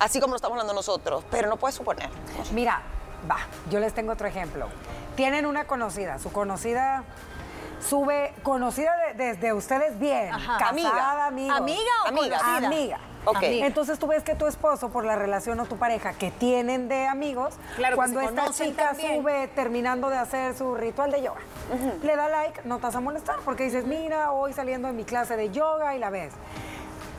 así 0.00 0.20
como 0.20 0.32
lo 0.32 0.36
estamos 0.36 0.54
hablando 0.56 0.74
nosotros, 0.74 1.24
pero 1.30 1.48
no 1.48 1.56
puedes 1.56 1.74
suponer. 1.74 2.08
Mira, 2.52 2.82
va, 3.30 3.38
yo 3.70 3.80
les 3.80 3.94
tengo 3.94 4.12
otro 4.12 4.26
ejemplo. 4.26 4.68
Tienen 5.16 5.46
una 5.46 5.66
conocida, 5.66 6.18
su 6.18 6.32
conocida 6.32 7.04
sube, 7.86 8.34
conocida 8.42 8.90
de- 8.96 9.14
desde 9.14 9.52
ustedes 9.52 9.98
bien, 9.98 10.32
Ajá. 10.32 10.58
casada, 10.58 11.26
Amiga. 11.26 11.56
¿Amiga 11.56 11.80
o 12.04 12.08
Amiga. 12.08 12.38
conocida? 12.38 12.66
Amiga. 12.66 12.98
Ok. 13.24 13.36
Amiga. 13.36 13.66
Entonces 13.66 13.98
tú 13.98 14.06
ves 14.06 14.22
que 14.22 14.34
tu 14.34 14.46
esposo, 14.46 14.90
por 14.90 15.04
la 15.04 15.16
relación 15.16 15.58
o 15.60 15.64
tu 15.66 15.76
pareja 15.76 16.12
que 16.12 16.30
tienen 16.30 16.88
de 16.88 17.06
amigos, 17.06 17.54
Claro 17.76 17.94
que 17.94 17.96
cuando 17.96 18.20
esta 18.20 18.50
chica 18.50 18.88
también. 18.88 19.16
sube 19.22 19.48
terminando 19.48 20.10
de 20.10 20.16
hacer 20.18 20.54
su 20.56 20.74
ritual 20.74 21.10
de 21.10 21.22
yoga, 21.22 21.40
le 22.02 22.16
da 22.16 22.28
like, 22.28 22.60
no 22.64 22.76
te 22.78 22.82
vas 22.82 22.96
a 22.96 23.00
molestar 23.00 23.36
porque 23.44 23.64
dices, 23.64 23.86
mira, 23.86 24.32
hoy 24.32 24.52
saliendo 24.52 24.88
de 24.88 24.94
mi 24.94 25.04
clase 25.04 25.36
de 25.36 25.50
yoga 25.50 25.94
y 25.94 25.98
la 25.98 26.10
ves. 26.10 26.32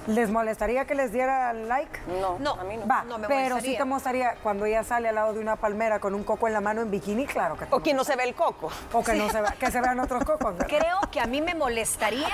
¿Les 0.08 0.30
molestaría 0.30 0.86
que 0.86 0.94
les 0.94 1.12
diera 1.12 1.52
like? 1.54 2.00
No, 2.22 2.38
No. 2.38 2.52
a 2.54 2.64
mí 2.64 2.78
no. 2.78 2.86
Va, 2.86 3.04
No 3.06 3.18
me 3.18 3.28
pero 3.28 3.42
sí 3.46 3.50
molestaría. 3.50 3.78
te 3.80 3.86
mostraría 3.86 4.36
cuando 4.44 4.66
ella 4.66 4.84
sale 4.84 5.10
al 5.10 5.16
lado 5.16 5.34
de 5.34 5.40
una 5.40 5.56
palmera 5.56 6.00
con 6.00 6.14
un 6.14 6.24
coco 6.24 6.46
en 6.46 6.54
la 6.54 6.62
mano 6.62 6.84
en 6.84 6.92
bikini, 6.92 7.26
claro 7.26 7.58
que 7.58 7.66
te 7.66 7.74
O 7.76 7.80
quien 7.80 7.98
no 7.98 8.04
se 8.04 8.16
ve 8.16 8.24
el 8.26 8.36
coco. 8.36 8.70
O 8.94 9.04
que 9.04 9.14
no 9.16 9.28
se 9.32 9.42
vea, 9.42 9.56
que 9.60 9.72
se 9.72 9.82
vean 9.82 10.00
otros 10.00 10.24
cocos. 10.24 10.54
¿verdad? 10.56 10.68
Creo 10.68 11.00
que 11.12 11.20
a 11.20 11.26
mí 11.26 11.42
me 11.42 11.56
molestaría 11.56 12.30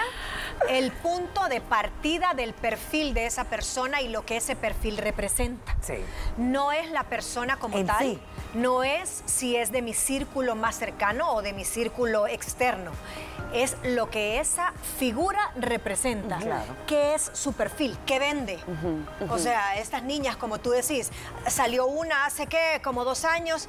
el 0.70 0.92
punto 0.92 1.48
de 1.48 1.62
partida 1.62 2.34
del 2.36 2.54
perfil 2.54 3.14
de 3.14 3.26
esa 3.26 3.46
persona 3.46 4.02
y 4.02 4.08
lo 4.10 4.26
que 4.26 4.38
ese 4.38 4.56
perfil 4.56 4.98
representa. 4.98 5.76
Sí. 5.82 5.96
No 6.38 6.72
es 6.72 6.90
la 6.92 7.04
persona 7.04 7.58
como 7.58 7.78
En 7.78 7.88
tal, 7.88 8.00
sí. 8.00 8.20
no 8.54 8.84
es 8.84 9.24
si 9.26 9.56
es 9.56 9.72
de 9.72 9.82
mi 9.82 9.94
círculo 9.94 10.56
más 10.56 10.76
cercano 10.78 11.32
o 11.34 11.42
de 11.42 11.54
mi 11.54 11.66
círculo 11.66 12.28
externo. 12.28 12.92
Es 13.54 13.76
lo 13.84 14.10
que 14.10 14.40
esa 14.40 14.72
figura 14.98 15.52
representa. 15.58 16.38
Claro. 16.38 16.74
¿Qué 16.88 17.16
es 17.16 17.32
su 17.34 17.52
perfil? 17.54 17.98
¿Qué 18.06 18.18
vende? 18.18 18.60
O 19.30 19.38
sea, 19.38 19.76
estas 19.78 20.04
niñas, 20.04 20.38
como 20.38 20.60
tú 20.60 20.70
decís, 20.72 21.12
salió 21.48 21.86
una 21.86 22.26
hace 22.26 22.48
que 22.48 22.80
como 22.82 23.04
dos 23.04 23.26
años 23.26 23.68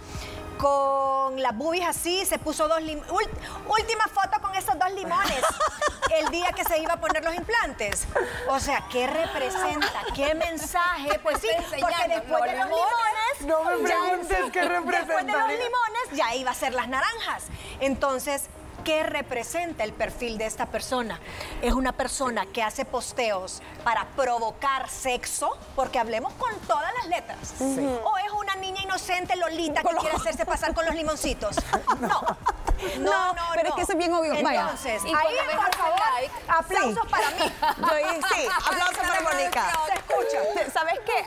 con 0.58 1.40
las 1.42 1.56
boobies 1.56 1.86
así, 1.86 2.24
se 2.26 2.38
puso 2.38 2.68
dos 2.68 2.80
lim- 2.80 3.04
ul- 3.06 3.30
última 3.68 4.04
foto 4.08 4.40
con 4.40 4.54
esos 4.54 4.78
dos 4.78 4.92
limones 4.92 5.42
el 6.14 6.28
día 6.30 6.48
que 6.52 6.64
se 6.64 6.78
iba 6.78 6.94
a 6.94 7.00
poner 7.00 7.24
los 7.24 7.34
implantes. 7.34 8.04
O 8.48 8.60
sea, 8.60 8.84
¿qué 8.90 9.06
representa? 9.06 9.88
¿Qué 10.14 10.34
mensaje? 10.34 11.18
Pues 11.22 11.38
sí, 11.40 11.48
porque 11.80 12.08
después 12.08 12.42
de 12.42 12.56
los 12.58 12.66
limones, 12.66 13.40
No 13.42 13.64
me 13.64 13.88
ya- 13.88 13.98
preguntes 14.00 14.52
qué 14.52 14.60
Después 14.60 14.84
de 14.84 14.90
representa. 15.00 15.38
los 15.38 15.48
limones 15.48 16.02
ya 16.12 16.34
iba 16.34 16.50
a 16.50 16.54
ser 16.54 16.74
las 16.74 16.88
naranjas. 16.88 17.44
Entonces, 17.80 18.44
¿qué 18.84 19.02
representa 19.02 19.84
el 19.84 19.92
perfil 19.92 20.38
de 20.38 20.46
esta 20.46 20.66
persona? 20.66 21.20
Es 21.60 21.72
una 21.72 21.92
persona 21.92 22.46
que 22.46 22.62
hace 22.62 22.84
posteos 22.84 23.62
para 23.84 24.06
provocar 24.16 24.88
sexo, 24.88 25.56
porque 25.76 25.98
hablemos 25.98 26.32
con 26.34 26.54
todas 26.60 26.92
las 26.94 27.06
letras. 27.06 27.54
O 27.60 28.18
es 28.18 28.32
una 28.32 28.56
niña 28.56 28.82
inocente, 28.82 29.36
Lolita, 29.36 29.82
que 29.82 29.96
quiere 29.96 30.16
hacerse 30.16 30.44
pasar 30.46 30.74
con 30.74 30.86
los 30.86 30.94
limoncitos. 30.94 31.56
No. 32.00 32.20
No, 32.98 33.32
no, 33.34 33.42
pero 33.54 33.62
es 33.62 33.70
no. 33.70 33.76
que 33.76 33.82
eso 33.82 33.92
es 33.92 33.98
bien 33.98 34.12
obvio. 34.12 34.34
Vaya. 34.42 34.62
Entonces, 34.62 35.04
Y 35.04 35.08
ahí, 35.08 35.36
por 35.54 35.76
favor, 35.76 36.00
like, 36.14 36.34
aplausos 36.48 37.04
sí. 37.04 37.10
para 37.10 37.30
mí. 37.30 37.52
Yo, 37.78 38.28
sí, 38.34 38.48
aplausos 38.66 38.98
para 39.06 39.20
Mónica. 39.20 39.72
Escucha. 40.20 40.70
¿Sabes 40.72 41.00
qué? 41.04 41.26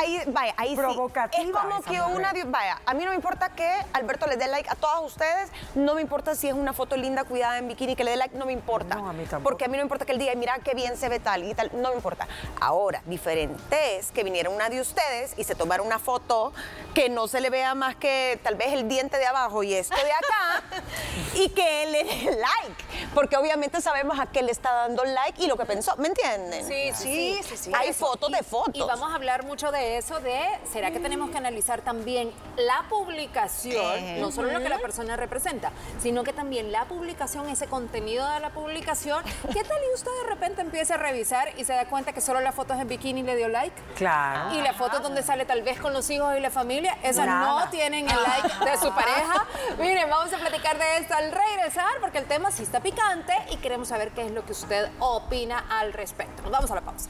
Ahí, 0.00 0.22
vaya, 0.26 0.54
ahí 0.56 0.76
Provocativa 0.76 1.42
sí. 1.42 1.48
Es 1.48 1.52
como 1.52 1.82
que 1.82 2.00
una... 2.00 2.32
Vaya, 2.46 2.80
a 2.86 2.94
mí 2.94 3.04
no 3.04 3.10
me 3.10 3.16
importa 3.16 3.50
que 3.50 3.70
Alberto 3.92 4.26
le 4.26 4.36
dé 4.36 4.48
like 4.48 4.68
a 4.68 4.74
todas 4.74 5.02
ustedes, 5.02 5.50
no 5.74 5.94
me 5.94 6.00
importa 6.00 6.34
si 6.34 6.48
es 6.48 6.54
una 6.54 6.72
foto 6.72 6.96
linda, 6.96 7.24
cuidada 7.24 7.58
en 7.58 7.68
bikini, 7.68 7.94
que 7.94 8.04
le 8.04 8.12
dé 8.12 8.16
like, 8.16 8.36
no 8.36 8.46
me 8.46 8.52
importa. 8.52 8.96
No, 8.96 9.08
a 9.08 9.12
mí 9.12 9.24
tampoco. 9.24 9.42
Porque 9.44 9.64
a 9.64 9.68
mí 9.68 9.72
no 9.72 9.78
me 9.78 9.84
importa 9.84 10.04
que 10.04 10.12
él 10.12 10.18
diga, 10.18 10.34
mira 10.34 10.58
qué 10.64 10.74
bien 10.74 10.96
se 10.96 11.08
ve 11.08 11.20
tal 11.20 11.44
y 11.44 11.54
tal, 11.54 11.70
no 11.74 11.90
me 11.90 11.96
importa. 11.96 12.26
Ahora, 12.60 13.02
diferente 13.06 13.98
es 13.98 14.10
que 14.12 14.24
viniera 14.24 14.50
una 14.50 14.68
de 14.68 14.80
ustedes 14.80 15.34
y 15.36 15.44
se 15.44 15.54
tomara 15.54 15.82
una 15.82 15.98
foto 15.98 16.52
que 16.94 17.08
no 17.08 17.28
se 17.28 17.40
le 17.40 17.50
vea 17.50 17.74
más 17.74 17.96
que 17.96 18.40
tal 18.42 18.56
vez 18.56 18.72
el 18.72 18.88
diente 18.88 19.18
de 19.18 19.26
abajo 19.26 19.62
y 19.62 19.74
esto 19.74 19.96
de 19.96 20.12
acá, 20.12 20.62
y 21.34 21.48
que 21.50 21.84
él 21.84 21.92
le 21.92 22.04
dé 22.04 22.24
like. 22.24 22.84
Porque 23.14 23.36
obviamente 23.36 23.80
sabemos 23.80 24.18
a 24.18 24.26
qué 24.26 24.42
le 24.42 24.52
está 24.52 24.72
dando 24.72 25.04
like 25.04 25.42
y 25.42 25.46
lo 25.46 25.56
que 25.56 25.66
pensó, 25.66 25.96
¿me 25.96 26.08
entienden? 26.08 26.66
Sí, 26.66 26.90
sí, 26.94 27.40
sí. 27.42 27.56
sí, 27.56 27.72
Hay 27.74 27.90
Eso. 27.90 28.06
Fotos 28.22 28.32
de 28.32 28.38
Y- 28.38 28.42
fotos. 28.50 28.74
Y 28.76 28.80
vamos 28.82 29.10
a 29.10 29.14
hablar 29.16 29.44
mucho 29.44 29.72
de 29.72 29.96
eso, 29.98 30.20
de, 30.20 30.40
¿será 30.72 30.90
que 30.90 31.00
tenemos 31.00 31.30
que 31.30 31.38
analizar 31.38 31.80
también 31.82 32.32
la 32.56 32.84
publicación, 32.88 34.20
no 34.20 34.30
solo 34.30 34.52
lo 34.52 34.60
que 34.60 34.68
la 34.68 34.78
persona 34.78 35.16
representa, 35.16 35.72
sino 36.00 36.22
que 36.22 36.32
también 36.32 36.70
la 36.72 36.84
publicación, 36.84 37.48
ese 37.48 37.66
contenido 37.66 38.28
de 38.30 38.40
la 38.40 38.50
publicación? 38.50 39.24
¿Qué 39.52 39.64
tal 39.64 39.78
y 39.90 39.94
usted 39.94 40.10
de 40.22 40.28
repente 40.28 40.60
empieza 40.60 40.94
a 40.94 40.96
revisar 40.98 41.48
y 41.58 41.64
se 41.64 41.72
da 41.72 41.86
cuenta 41.86 42.12
que 42.12 42.20
solo 42.20 42.40
las 42.40 42.54
fotos 42.54 42.78
en 42.78 42.88
bikini 42.88 43.22
le 43.22 43.36
dio 43.36 43.48
like? 43.48 43.74
Claro. 43.96 44.54
Y 44.54 44.60
las 44.62 44.76
fotos 44.76 45.02
donde 45.02 45.22
sale 45.22 45.44
tal 45.44 45.62
vez 45.62 45.80
con 45.80 45.92
los 45.92 46.08
hijos 46.10 46.36
y 46.36 46.40
la 46.40 46.50
familia, 46.50 46.96
esas 47.02 47.26
Nada. 47.26 47.64
no 47.64 47.70
tienen 47.70 48.08
el 48.08 48.16
like 48.22 48.64
de 48.70 48.76
su 48.78 48.90
pareja. 48.94 49.46
Miren, 49.78 50.08
vamos 50.08 50.32
a 50.32 50.38
platicar 50.38 50.78
de 50.78 50.98
esto 50.98 51.14
al 51.14 51.32
regresar 51.32 52.00
porque 52.00 52.18
el 52.18 52.26
tema 52.26 52.50
sí 52.50 52.62
está 52.62 52.80
picante 52.80 53.34
y 53.50 53.56
queremos 53.56 53.88
saber 53.88 54.10
qué 54.12 54.22
es 54.26 54.30
lo 54.32 54.44
que 54.44 54.52
usted 54.52 54.90
opina 55.00 55.64
al 55.70 55.92
respecto. 55.92 56.42
Nos 56.42 56.52
vamos 56.52 56.70
a 56.70 56.74
la 56.76 56.80
pausa. 56.82 57.08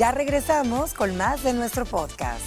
Ya 0.00 0.12
regresamos 0.12 0.94
con 0.94 1.14
más 1.18 1.42
de 1.42 1.52
nuestro 1.52 1.84
podcast. 1.84 2.42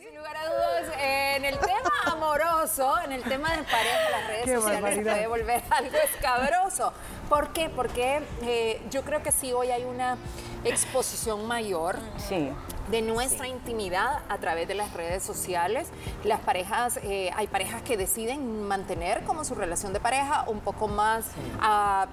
Sin 0.00 0.16
lugar 0.16 0.34
a 0.34 0.46
dudas, 0.46 0.96
en 0.98 1.44
el 1.44 1.58
tema 1.58 1.90
amoroso, 2.06 2.94
en 3.04 3.12
el 3.12 3.22
tema 3.24 3.54
de 3.54 3.62
pareja, 3.64 4.10
las 4.10 4.26
redes 4.26 4.44
Qué 4.46 4.54
sociales 4.54 4.80
barbaridad. 4.82 5.12
puede 5.12 5.26
volver 5.26 5.62
algo 5.70 5.96
escabroso. 6.14 6.94
¿Por 7.32 7.48
qué? 7.54 7.70
Porque 7.70 8.20
eh, 8.42 8.82
yo 8.90 9.04
creo 9.04 9.22
que 9.22 9.32
sí 9.32 9.54
hoy 9.54 9.70
hay 9.70 9.84
una 9.84 10.18
exposición 10.64 11.46
mayor 11.46 11.96
Sí. 12.18 12.50
de 12.90 13.00
nuestra 13.00 13.48
intimidad 13.48 14.20
a 14.28 14.36
través 14.36 14.68
de 14.68 14.74
las 14.74 14.92
redes 14.92 15.22
sociales. 15.22 15.88
Las 16.24 16.40
parejas, 16.40 17.00
eh, 17.02 17.30
hay 17.34 17.46
parejas 17.46 17.80
que 17.80 17.96
deciden 17.96 18.68
mantener 18.68 19.24
como 19.24 19.44
su 19.44 19.54
relación 19.54 19.94
de 19.94 20.00
pareja 20.00 20.44
un 20.46 20.60
poco 20.60 20.88
más 20.88 21.24
ah, 21.58 22.06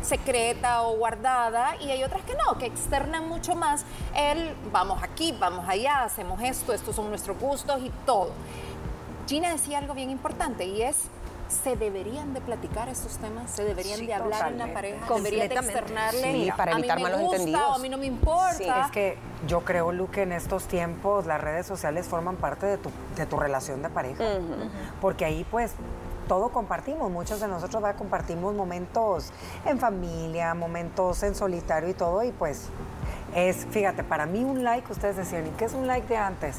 secreta 0.00 0.82
o 0.82 0.96
guardada 0.96 1.74
y 1.80 1.90
hay 1.90 2.04
otras 2.04 2.22
que 2.22 2.34
no, 2.34 2.56
que 2.56 2.66
externan 2.66 3.28
mucho 3.28 3.56
más 3.56 3.84
el 4.16 4.54
vamos 4.70 5.02
aquí, 5.02 5.34
vamos 5.40 5.68
allá, 5.68 6.04
hacemos 6.04 6.40
esto, 6.40 6.72
estos 6.72 6.94
son 6.94 7.08
nuestros 7.08 7.36
gustos 7.36 7.82
y 7.82 7.90
todo. 8.06 8.30
Gina 9.26 9.50
decía 9.50 9.78
algo 9.78 9.94
bien 9.94 10.10
importante 10.10 10.64
y 10.66 10.82
es 10.82 11.08
¿Se 11.62 11.76
deberían 11.76 12.32
de 12.34 12.40
platicar 12.40 12.88
estos 12.88 13.18
temas? 13.18 13.50
¿Se 13.50 13.64
deberían 13.64 13.98
Sí, 13.98 14.06
de 14.06 14.14
hablar 14.14 14.52
en 14.52 14.58
la 14.58 14.72
pareja? 14.72 15.06
¿Deberían 15.14 15.48
de 15.48 15.54
externarle? 15.54 16.32
Sí, 16.32 16.50
para 16.56 16.72
a 16.72 16.74
mí 16.76 16.80
evitar 16.80 16.96
me 16.98 17.02
malos 17.04 17.20
gusta 17.20 17.36
entendidos. 17.36 17.68
o 17.68 17.74
a 17.74 17.78
mí 17.78 17.88
no 17.88 17.98
me 17.98 18.06
importa. 18.06 18.54
Sí, 18.54 18.64
es 18.64 18.90
que 18.90 19.18
yo 19.46 19.60
creo, 19.60 19.92
Lu, 19.92 20.10
que 20.10 20.22
en 20.22 20.32
estos 20.32 20.64
tiempos 20.64 21.26
las 21.26 21.40
redes 21.40 21.66
sociales 21.66 22.06
forman 22.06 22.36
parte 22.36 22.66
de 22.66 22.78
tu, 22.78 22.90
de 23.16 23.26
tu 23.26 23.38
relación 23.38 23.82
de 23.82 23.90
pareja. 23.90 24.24
Porque 25.00 25.24
ahí, 25.24 25.44
pues, 25.50 25.72
todo 26.28 26.48
compartimos. 26.50 27.10
Muchos 27.10 27.40
de 27.40 27.48
nosotros 27.48 27.82
¿verdad? 27.82 27.98
compartimos 27.98 28.54
momentos 28.54 29.30
en 29.66 29.78
familia, 29.78 30.54
momentos 30.54 31.22
en 31.22 31.34
solitario 31.34 31.90
y 31.90 31.94
todo. 31.94 32.22
Y 32.22 32.32
pues, 32.32 32.68
es, 33.34 33.66
fíjate, 33.70 34.04
para 34.04 34.26
mí 34.26 34.42
un 34.44 34.64
like, 34.64 34.90
ustedes 34.90 35.16
decían, 35.16 35.46
¿y 35.46 35.50
qué 35.50 35.66
es 35.66 35.74
un 35.74 35.86
like 35.86 36.06
de 36.06 36.16
antes? 36.16 36.56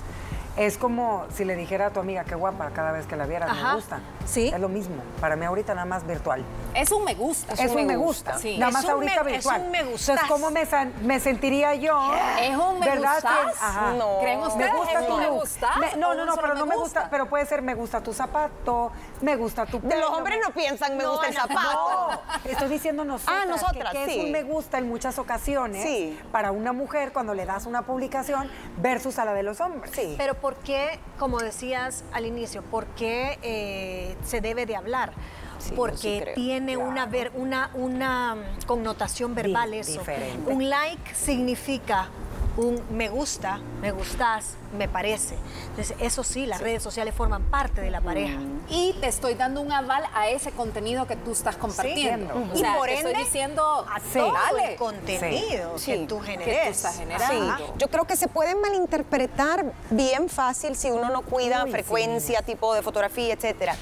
Es 0.55 0.77
como 0.77 1.25
si 1.33 1.45
le 1.45 1.55
dijera 1.55 1.87
a 1.87 1.89
tu 1.89 1.99
amiga, 1.99 2.25
qué 2.25 2.35
guapa, 2.35 2.69
cada 2.75 2.91
vez 2.91 3.07
que 3.07 3.15
la 3.15 3.25
vieras, 3.25 3.49
Ajá. 3.49 3.69
me 3.69 3.75
gusta. 3.75 3.99
Sí. 4.25 4.49
Es 4.53 4.59
lo 4.59 4.69
mismo. 4.69 5.01
Para 5.19 5.35
mí 5.35 5.45
ahorita 5.45 5.73
nada 5.73 5.85
más 5.85 6.05
virtual. 6.05 6.43
Es 6.75 6.91
un 6.91 7.03
me 7.03 7.15
gusta. 7.15 7.53
Es 7.53 7.71
un 7.71 7.85
me 7.87 7.95
gusta. 7.97 8.37
Sí. 8.37 8.57
Nada 8.59 8.67
Es 8.69 8.73
más 8.73 8.85
ahorita 8.85 9.23
me- 9.23 9.31
es 9.31 9.37
virtual. 9.37 9.61
un 9.61 9.71
me 9.71 9.79
Entonces, 9.79 10.07
gustas. 10.15 10.29
¿cómo 10.29 10.51
me, 10.51 10.67
me 11.01 11.19
sentiría 11.19 11.73
yo? 11.73 11.99
¿Es 12.39 12.55
un 12.55 12.79
me 12.79 12.85
¿Verdad? 12.87 13.13
gustas? 13.15 13.61
Ajá. 13.61 13.93
No. 13.93 14.19
¿Creen 14.21 14.41
Me 14.41 14.47
ustedes? 14.47 14.73
gusta 14.75 14.99
¿Es 15.01 15.07
tu 15.07 15.17
me 15.17 15.23
Me- 15.23 15.93
o 15.93 15.97
no, 15.97 16.13
no, 16.13 16.25
no, 16.25 16.35
pero 16.35 16.53
no 16.53 16.65
me 16.67 16.75
gusta, 16.75 16.99
gusta? 17.01 17.07
pero 17.09 17.27
puede 17.27 17.45
ser 17.47 17.61
me 17.63 17.73
gusta 17.73 18.01
tu 18.01 18.13
zapato, 18.13 18.91
me 19.21 19.35
gusta 19.35 19.65
tu 19.65 19.79
De 19.81 19.87
pelo. 19.89 20.01
los 20.01 20.09
hombres 20.19 20.37
no 20.47 20.53
piensan, 20.53 20.97
me 20.97 21.03
No, 21.03 21.13
gusta 21.13 21.27
el 21.29 21.33
zapato. 21.33 22.09
No, 22.11 22.21
estoy 22.51 22.69
diciendo 22.69 23.03
nosotras. 23.03 23.39
Ah, 23.41 23.45
nosotras, 23.47 23.91
que, 23.91 24.05
que 24.05 24.11
sí. 24.11 24.19
es 24.19 24.25
un 24.25 24.31
me 24.31 24.43
gusta 24.43 24.77
en 24.77 24.87
muchas 24.87 25.17
ocasiones 25.17 25.83
Sí. 25.83 26.19
para 26.31 26.51
una 26.51 26.73
mujer 26.73 27.11
cuando 27.11 27.33
le 27.33 27.45
das 27.47 27.65
una 27.65 27.81
publicación 27.81 28.49
versus 28.77 29.17
a 29.17 29.25
la 29.25 29.33
de 29.33 29.41
los 29.43 29.59
hombres. 29.59 29.91
Sí. 29.95 30.15
Pero 30.17 30.35
¿por 30.43 30.55
qué, 30.57 30.99
como 31.17 31.39
decías 31.39 32.03
al 32.11 32.25
inicio, 32.25 32.63
por 32.63 32.85
qué 32.97 33.39
eh, 33.43 34.13
se 34.25 34.41
debe 34.41 34.65
de 34.65 34.75
hablar? 34.75 35.13
Sí, 35.57 35.71
Porque 35.73 36.33
sí 36.35 36.41
tiene 36.41 36.75
una, 36.75 37.05
ver- 37.05 37.31
una, 37.33 37.69
una 37.75 38.35
mm, 38.35 38.65
connotación 38.65 39.33
verbal 39.35 39.71
Di- 39.71 39.77
eso. 39.77 39.99
diferente. 39.99 40.51
Un 40.51 40.69
like 40.69 41.15
significa 41.15 42.09
un 42.55 42.79
me 42.91 43.09
gusta, 43.09 43.59
me 43.81 43.91
gustas, 43.91 44.53
me 44.77 44.87
parece. 44.87 45.35
Entonces, 45.71 45.95
eso 45.99 46.23
sí, 46.23 46.45
las 46.45 46.61
redes 46.61 46.83
sociales 46.83 47.15
forman 47.15 47.41
parte 47.43 47.81
de 47.81 47.89
la 47.89 47.99
pareja. 48.01 48.37
Y 48.69 48.93
te 49.01 49.07
estoy 49.07 49.33
dando 49.33 49.61
un 49.61 49.71
aval 49.71 50.03
a 50.13 50.29
ese 50.29 50.51
contenido 50.51 51.07
que 51.07 51.15
tú 51.15 51.31
estás 51.31 51.55
compartiendo. 51.57 52.31
Sí. 52.33 52.39
O 52.53 52.57
Y 52.59 52.77
por 52.77 52.85
te 52.87 52.93
estoy 52.93 53.11
ende, 53.11 53.23
diciendo, 53.23 53.87
a 53.91 53.99
Sí. 53.99 54.19
todo 54.19 54.33
dale. 54.33 54.71
el 54.73 54.77
contenido 54.77 55.77
Sí. 55.79 55.91
que 55.91 55.97
Sí. 55.99 56.05
tú 56.07 56.19
que 56.19 56.31
generes. 56.31 56.63
tú 56.65 56.69
estás 56.71 56.97
generando. 56.99 57.57
Sí, 57.57 57.63
yo 57.77 57.87
creo 57.89 58.05
que 58.05 58.15
se 58.15 58.27
puede 58.27 58.53
malinterpretar 58.55 59.65
bien 59.89 60.29
fácil 60.29 60.75
si 60.75 60.91
uno 60.91 61.09
no 61.09 61.23
cuida 61.23 61.63
Uy, 61.65 61.71
frecuencia, 61.71 62.41
tipo 62.43 62.73
de 62.75 62.83
fotografía, 62.83 63.33
etcétera. 63.33 63.75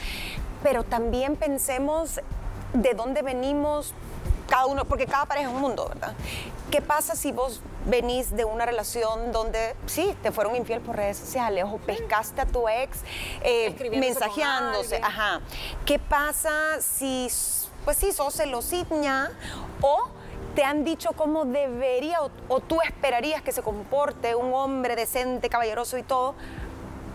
Pero 0.63 0.83
también 0.83 1.35
pensemos 1.35 2.21
de 2.73 2.93
dónde 2.93 3.21
venimos 3.21 3.93
cada 4.47 4.65
uno, 4.65 4.85
porque 4.85 5.05
cada 5.05 5.25
pareja 5.25 5.49
es 5.49 5.55
un 5.55 5.61
mundo, 5.61 5.87
¿verdad? 5.87 6.13
¿Qué 6.71 6.81
pasa 6.81 7.15
si 7.15 7.33
vos 7.33 7.61
venís 7.85 8.33
de 8.33 8.45
una 8.45 8.65
relación 8.65 9.33
donde 9.33 9.75
sí, 9.87 10.15
te 10.23 10.31
fueron 10.31 10.55
infiel 10.55 10.79
por 10.79 10.95
redes 10.95 11.17
sociales 11.17 11.65
o 11.67 11.77
pescaste 11.79 12.39
a 12.39 12.45
tu 12.45 12.69
ex 12.69 12.99
eh, 13.43 13.75
mensajeándose? 13.91 15.01
Ajá. 15.03 15.41
¿Qué 15.85 15.99
pasa 15.99 16.79
si, 16.79 17.27
pues 17.83 17.97
sí, 17.97 18.13
sos 18.13 18.35
celositña 18.35 19.31
o 19.81 20.07
te 20.55 20.63
han 20.63 20.85
dicho 20.85 21.11
cómo 21.11 21.43
debería 21.43 22.21
o, 22.21 22.31
o 22.47 22.61
tú 22.61 22.79
esperarías 22.81 23.41
que 23.41 23.51
se 23.51 23.61
comporte 23.61 24.33
un 24.35 24.53
hombre 24.53 24.95
decente, 24.95 25.49
caballeroso 25.49 25.97
y 25.97 26.03
todo, 26.03 26.35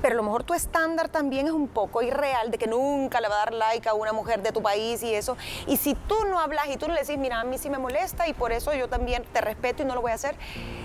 pero 0.00 0.14
a 0.14 0.16
lo 0.16 0.22
mejor 0.22 0.44
tu 0.44 0.54
estándar 0.54 1.08
también 1.08 1.46
es 1.46 1.52
un 1.52 1.68
poco 1.68 2.02
irreal 2.02 2.50
de 2.50 2.58
que 2.58 2.66
nunca 2.66 3.20
le 3.20 3.28
va 3.28 3.36
a 3.36 3.38
dar 3.38 3.54
like 3.54 3.88
a 3.88 3.94
una 3.94 4.12
mujer 4.12 4.42
de 4.42 4.52
tu 4.52 4.62
país 4.62 5.02
y 5.02 5.14
eso. 5.14 5.36
Y 5.66 5.76
si 5.76 5.94
tú 5.94 6.14
no 6.28 6.40
hablas 6.40 6.66
y 6.68 6.76
tú 6.76 6.88
no 6.88 6.94
le 6.94 7.00
dices, 7.00 7.18
mira, 7.18 7.40
a 7.40 7.44
mí 7.44 7.58
sí 7.58 7.70
me 7.70 7.78
molesta 7.78 8.28
y 8.28 8.32
por 8.32 8.52
eso 8.52 8.72
yo 8.74 8.88
también 8.88 9.24
te 9.32 9.40
respeto 9.40 9.82
y 9.82 9.86
no 9.86 9.94
lo 9.94 10.00
voy 10.00 10.12
a 10.12 10.14
hacer, 10.14 10.36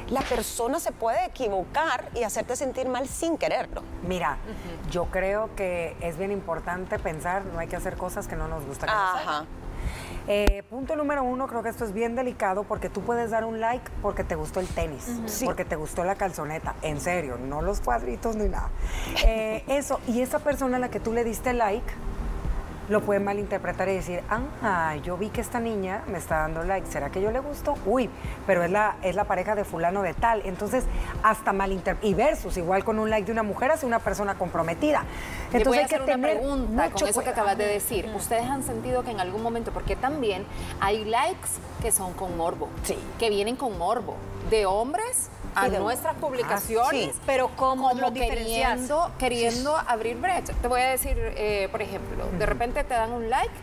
la 0.09 0.21
persona 0.21 0.79
se 0.79 0.91
puede 0.91 1.25
equivocar 1.25 2.09
y 2.13 2.23
hacerte 2.23 2.55
sentir 2.55 2.87
mal 2.87 3.07
sin 3.07 3.37
quererlo. 3.37 3.83
Mira, 4.07 4.37
yo 4.89 5.05
creo 5.05 5.49
que 5.55 5.95
es 6.01 6.17
bien 6.17 6.31
importante 6.31 6.99
pensar, 6.99 7.45
no 7.45 7.59
hay 7.59 7.67
que 7.67 7.75
hacer 7.75 7.97
cosas 7.97 8.27
que 8.27 8.35
no 8.35 8.47
nos 8.47 8.65
gustan. 8.65 8.89
que 8.89 8.95
nos 8.95 9.15
Ajá. 9.15 9.45
Eh, 10.27 10.63
punto 10.69 10.95
número 10.95 11.23
uno, 11.23 11.47
creo 11.47 11.63
que 11.63 11.69
esto 11.69 11.83
es 11.83 11.93
bien 11.93 12.15
delicado 12.15 12.63
porque 12.63 12.89
tú 12.89 13.01
puedes 13.01 13.31
dar 13.31 13.43
un 13.43 13.59
like 13.59 13.83
porque 14.01 14.23
te 14.23 14.35
gustó 14.35 14.59
el 14.59 14.67
tenis, 14.67 15.03
Sí. 15.25 15.45
porque 15.45 15.65
te 15.65 15.75
gustó 15.75 16.03
la 16.03 16.15
calzoneta, 16.15 16.75
en 16.83 17.01
serio, 17.01 17.37
no 17.37 17.61
los 17.61 17.81
cuadritos 17.81 18.35
ni 18.35 18.47
nada. 18.47 18.69
Eh, 19.25 19.63
eso, 19.67 19.99
y 20.07 20.21
esa 20.21 20.39
persona 20.39 20.77
a 20.77 20.79
la 20.79 20.89
que 20.89 20.99
tú 20.99 21.11
le 21.11 21.23
diste 21.23 21.53
like 21.53 21.85
lo 22.91 23.01
puede 23.01 23.19
malinterpretar 23.19 23.87
y 23.89 23.95
decir, 23.95 24.21
ah, 24.29 24.95
yo 25.03 25.17
vi 25.17 25.29
que 25.29 25.41
esta 25.41 25.59
niña 25.59 26.03
me 26.07 26.17
está 26.17 26.39
dando 26.39 26.63
like, 26.63 26.85
¿será 26.87 27.09
que 27.09 27.21
yo 27.21 27.31
le 27.31 27.39
gusto? 27.39 27.75
Uy, 27.85 28.09
pero 28.45 28.63
es 28.63 28.69
la, 28.69 28.97
es 29.01 29.15
la 29.15 29.23
pareja 29.23 29.55
de 29.55 29.63
fulano 29.63 30.01
de 30.01 30.13
tal. 30.13 30.41
Entonces, 30.45 30.83
hasta 31.23 31.53
malinterpretar. 31.53 32.09
Y 32.09 32.13
versus, 32.13 32.57
igual 32.57 32.83
con 32.83 32.99
un 32.99 33.09
like 33.09 33.25
de 33.25 33.31
una 33.31 33.43
mujer 33.43 33.71
hacia 33.71 33.87
una 33.87 33.99
persona 33.99 34.35
comprometida. 34.35 35.05
Entonces 35.45 35.67
voy 35.67 35.77
a 35.77 35.81
hay 35.81 35.87
que 35.87 35.95
hacer 35.95 36.03
una 36.05 36.13
tener 36.13 36.37
pregunta 36.39 36.83
mucho 36.83 36.95
con 36.95 37.07
eso 37.07 37.21
que 37.21 37.29
acabas 37.29 37.57
de 37.57 37.65
decir. 37.65 38.11
¿Ustedes 38.13 38.43
han 38.43 38.63
sentido 38.63 39.03
que 39.03 39.11
en 39.11 39.19
algún 39.19 39.41
momento, 39.41 39.71
porque 39.71 39.95
también 39.95 40.45
hay 40.79 41.05
likes 41.05 41.49
que 41.81 41.91
son 41.91 42.13
con 42.13 42.37
morbo, 42.37 42.67
Sí. 42.83 42.97
que 43.17 43.29
vienen 43.29 43.55
con 43.55 43.77
morbo, 43.77 44.15
de 44.49 44.65
hombres 44.65 45.29
a 45.55 45.67
nuestras 45.69 46.15
publicaciones, 46.15 47.15
sí. 47.15 47.21
Pero 47.25 47.49
¿cómo 47.55 47.89
como 47.89 48.11
diferencias? 48.11 48.47
queriendo, 48.71 49.11
queriendo 49.19 49.77
abrir 49.77 50.17
brecha. 50.17 50.53
Te 50.61 50.67
voy 50.67 50.81
a 50.81 50.89
decir, 50.89 51.15
eh, 51.17 51.67
por 51.71 51.81
ejemplo, 51.81 52.25
de 52.37 52.45
repente 52.45 52.83
te 52.83 52.93
dan 52.93 53.11
un 53.11 53.29
like 53.29 53.53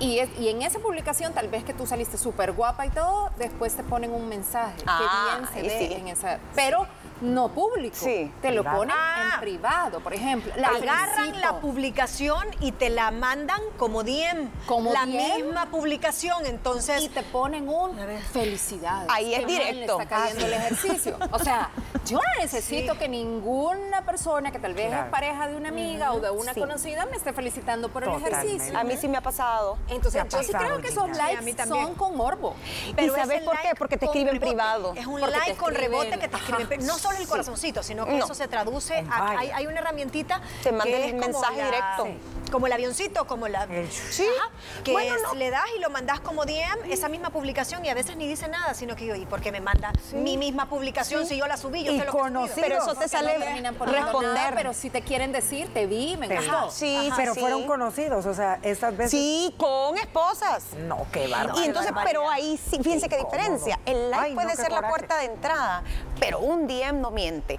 y, 0.00 0.18
es- 0.18 0.38
y 0.38 0.48
en 0.48 0.62
esa 0.62 0.78
publicación, 0.80 1.32
tal 1.32 1.48
vez 1.48 1.62
que 1.64 1.72
tú 1.72 1.86
saliste 1.86 2.18
súper 2.18 2.52
guapa 2.52 2.84
y 2.86 2.90
todo, 2.90 3.30
después 3.38 3.74
te 3.74 3.82
ponen 3.84 4.12
un 4.12 4.28
mensaje. 4.28 4.74
Ah, 4.86 5.40
que 5.52 5.62
bien 5.62 5.68
se 5.68 5.76
ve 5.78 5.86
sí. 5.88 5.94
en 5.94 6.08
esa. 6.08 6.38
Pero 6.54 6.86
no 7.24 7.48
público. 7.48 7.96
Sí. 7.98 8.30
Te 8.42 8.50
lo 8.52 8.62
Privado. 8.62 8.78
ponen 8.78 8.96
Ah. 8.98 9.30
en 9.34 9.40
privado, 9.40 10.00
por 10.00 10.14
ejemplo. 10.14 10.52
La 10.56 10.68
Agarran 10.68 11.14
felicito. 11.26 11.38
la 11.40 11.60
publicación 11.60 12.46
y 12.60 12.72
te 12.72 12.90
la 12.90 13.10
mandan 13.10 13.60
como 13.78 14.02
DM. 14.04 14.50
Como 14.66 14.92
la 14.92 15.06
DM. 15.06 15.42
misma 15.44 15.66
publicación, 15.70 16.46
entonces 16.46 17.02
y 17.02 17.08
te 17.08 17.22
ponen 17.22 17.68
un 17.68 17.96
felicidades. 18.32 19.08
Ahí 19.10 19.34
es 19.34 19.46
directo. 19.46 20.00
está 20.00 20.16
cayendo 20.16 20.44
Ah, 20.44 20.48
el 20.48 20.76
sí. 20.76 20.86
ejercicio. 20.88 21.18
O 21.32 21.38
sea, 21.38 21.70
yo 22.06 22.18
no 22.18 22.40
necesito 22.42 22.98
que 22.98 23.08
ninguna 23.08 24.04
persona 24.04 24.50
que 24.52 24.58
tal 24.58 24.74
vez 24.74 24.88
Claro. 24.88 25.04
es 25.04 25.10
pareja 25.10 25.48
de 25.48 25.56
una 25.56 25.68
amiga 25.70 26.12
o 26.12 26.20
de 26.20 26.30
una 26.30 26.52
Sí. 26.54 26.60
conocida 26.60 27.06
me 27.06 27.16
esté 27.16 27.32
felicitando 27.32 27.88
por 27.88 28.04
el 28.04 28.10
ejercicio. 28.10 28.78
A 28.78 28.84
mí 28.84 28.96
sí 28.96 29.08
me 29.08 29.16
ha 29.18 29.22
pasado. 29.22 29.78
Entonces, 29.88 30.20
ha 30.22 30.28
yo 30.28 30.42
sí 30.42 30.52
creo 30.52 30.80
que 30.80 30.88
esos. 30.88 31.04
Sí, 31.04 31.12
likes 31.18 31.42
mí 31.42 31.52
también. 31.54 31.84
son 31.86 31.94
con 31.94 32.16
morbo. 32.16 32.54
¿Y 32.98 33.08
sabes 33.10 33.42
por 33.42 33.58
qué? 33.60 33.70
Porque 33.78 33.96
te 33.96 34.06
escriben 34.06 34.38
privado. 34.40 34.92
Es 34.96 35.06
un 35.06 35.20
like 35.20 35.54
con 35.54 35.74
rebote 35.74 36.18
que 36.18 36.28
te 36.28 36.36
escriben. 36.36 36.86
No 36.86 36.98
solo 36.98 37.13
el 37.20 37.28
corazoncito, 37.28 37.82
sino 37.82 38.04
que 38.06 38.12
No. 38.12 38.24
eso 38.24 38.34
se 38.34 38.48
traduce 38.48 39.04
a. 39.10 39.30
Hay, 39.38 39.50
hay 39.50 39.66
una 39.66 39.80
herramientita. 39.80 40.40
Te 40.62 40.72
manda 40.72 40.96
el 40.96 41.14
mensaje 41.14 41.58
la- 41.58 41.64
directo. 41.66 42.04
Sí. 42.06 42.18
Como 42.52 42.66
el 42.66 42.72
avioncito, 42.72 43.26
como 43.26 43.48
la. 43.48 43.66
Sí. 44.10 44.24
Ajá, 44.38 44.50
que 44.84 44.92
Bueno, 44.92 45.14
es- 45.16 45.22
no. 45.22 45.34
le 45.34 45.50
das 45.50 45.64
y 45.76 45.80
lo 45.80 45.90
mandas 45.90 46.20
como 46.20 46.44
DM, 46.44 46.90
esa 46.92 47.08
misma 47.08 47.30
publicación, 47.30 47.84
y 47.84 47.88
a 47.88 47.94
veces 47.94 48.16
ni 48.16 48.28
dice 48.28 48.46
nada, 48.48 48.74
sino 48.74 48.94
que 48.96 49.06
yo, 49.06 49.14
¿y 49.16 49.26
por 49.26 49.40
qué 49.40 49.50
me 49.50 49.60
manda 49.60 49.92
mi 50.12 50.36
misma 50.36 50.68
publicación 50.68 51.26
si 51.26 51.36
yo 51.36 51.46
la 51.46 51.56
subí? 51.56 51.82
Yo 51.84 51.92
Y 51.92 51.98
sé 51.98 52.04
lo 52.04 52.12
que 52.12 52.18
conocido. 52.18 52.54
Pero 52.60 52.78
eso 52.78 52.94
te 52.94 53.08
sale 53.08 53.38
no 53.38 53.44
terminan 53.44 53.74
poniendo 53.74 54.02
responder. 54.04 54.34
nada, 54.34 54.52
pero 54.54 54.72
si 54.72 54.90
te 54.90 55.02
quieren 55.02 55.32
decir, 55.32 55.72
te 55.74 55.86
vi, 55.86 56.16
me 56.16 56.28
vi. 56.28 56.36
Sí, 56.70 57.10
pero 57.16 57.34
sí, 57.34 57.40
fueron 57.40 57.66
conocidos, 57.66 58.26
o 58.26 58.34
sea, 58.34 58.58
estas 58.62 58.96
veces. 58.96 59.10
Sí, 59.10 59.54
con 59.58 59.96
esposas. 59.98 60.64
No, 60.78 61.06
qué 61.12 61.26
bárbaro. 61.28 61.60
Y 61.60 61.64
entonces, 61.64 61.92
pero 62.04 62.28
ahí 62.30 62.58
sí, 62.70 62.78
fíjense 62.82 63.08
qué 63.08 63.16
diferencia. 63.16 63.80
El 63.86 64.10
like 64.10 64.26
Ay, 64.26 64.34
puede 64.34 64.54
ser 64.56 64.70
la 64.70 64.88
puerta 64.88 65.16
de 65.18 65.24
entrada, 65.26 65.82
pero 66.20 66.38
un 66.40 66.66
DM 66.66 66.93
no 67.00 67.10
miente. 67.10 67.58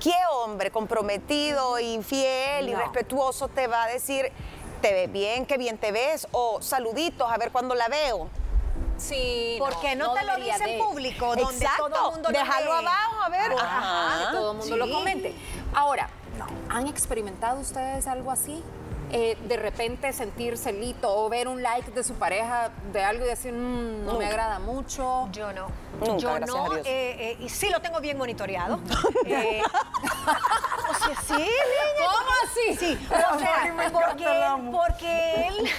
¿Qué 0.00 0.14
hombre 0.32 0.70
comprometido, 0.70 1.78
infiel 1.78 2.72
No. 2.72 2.78
respetuoso 2.78 3.48
te 3.48 3.66
va 3.68 3.84
a 3.84 3.88
decir, 3.88 4.32
te 4.80 4.92
ves 4.92 5.12
bien, 5.12 5.46
qué 5.46 5.58
bien 5.58 5.78
te 5.78 5.92
ves, 5.92 6.26
o 6.32 6.60
saluditos, 6.60 7.30
a 7.30 7.36
ver 7.38 7.52
cuándo 7.52 7.74
la 7.74 7.88
veo? 7.88 8.28
Sí, 8.96 9.56
Porque 9.58 9.96
no, 9.96 10.12
te 10.14 10.24
lo 10.24 10.36
dice 10.36 10.74
en 10.76 10.84
público, 10.84 11.26
donde 11.34 11.42
Exacto. 11.42 11.88
todo 11.88 12.08
el 12.08 12.12
mundo 12.14 12.30
lo 12.30 12.38
Déjalo 12.38 12.72
abajo, 12.72 13.22
a 13.22 13.28
ver. 13.28 13.52
Ajá. 13.52 14.06
Ajá. 14.06 14.30
que 14.30 14.36
todo 14.36 14.52
el 14.52 14.58
mundo 14.58 14.76
lo 14.76 14.90
comente. 14.92 15.34
Ahora, 15.74 16.08
¿han 16.68 16.86
experimentado 16.86 17.60
ustedes 17.60 18.06
algo 18.06 18.30
así? 18.30 18.62
Eh, 19.14 19.36
de 19.46 19.56
repente 19.58 20.10
sentir 20.14 20.56
celito 20.56 21.14
o 21.14 21.28
ver 21.28 21.46
un 21.46 21.62
like 21.62 21.90
de 21.90 22.02
su 22.02 22.14
pareja 22.14 22.70
de 22.92 23.04
algo 23.04 23.24
y 23.26 23.28
decir, 23.28 23.52
"Mm, 23.52 24.06
no 24.06 24.14
me 24.18 24.24
agrada 24.26 24.58
mucho. 24.58 25.28
Yo 25.32 25.52
no. 25.52 25.66
Nunca, 26.00 26.16
yo 26.16 26.34
gracias 26.34 26.48
no. 26.56 26.64
a 26.64 26.68
Dios. 26.76 26.86
eh, 26.86 27.16
eh, 27.18 27.36
y 27.40 27.48
sí 27.50 27.68
lo 27.68 27.80
tengo 27.82 28.00
bien 28.00 28.16
monitoreado. 28.16 28.80
Eh, 29.26 29.62
o 30.90 30.94
sea, 30.94 31.14
sí, 31.26 31.34
niña. 31.34 32.10
¿Cómo 32.10 32.30
así? 32.44 32.76
Sí, 32.76 33.06
o 33.08 33.38
sea, 33.38 33.90
porque, 33.92 34.24
él, 34.24 34.70
porque 34.72 35.46
él... 35.48 35.70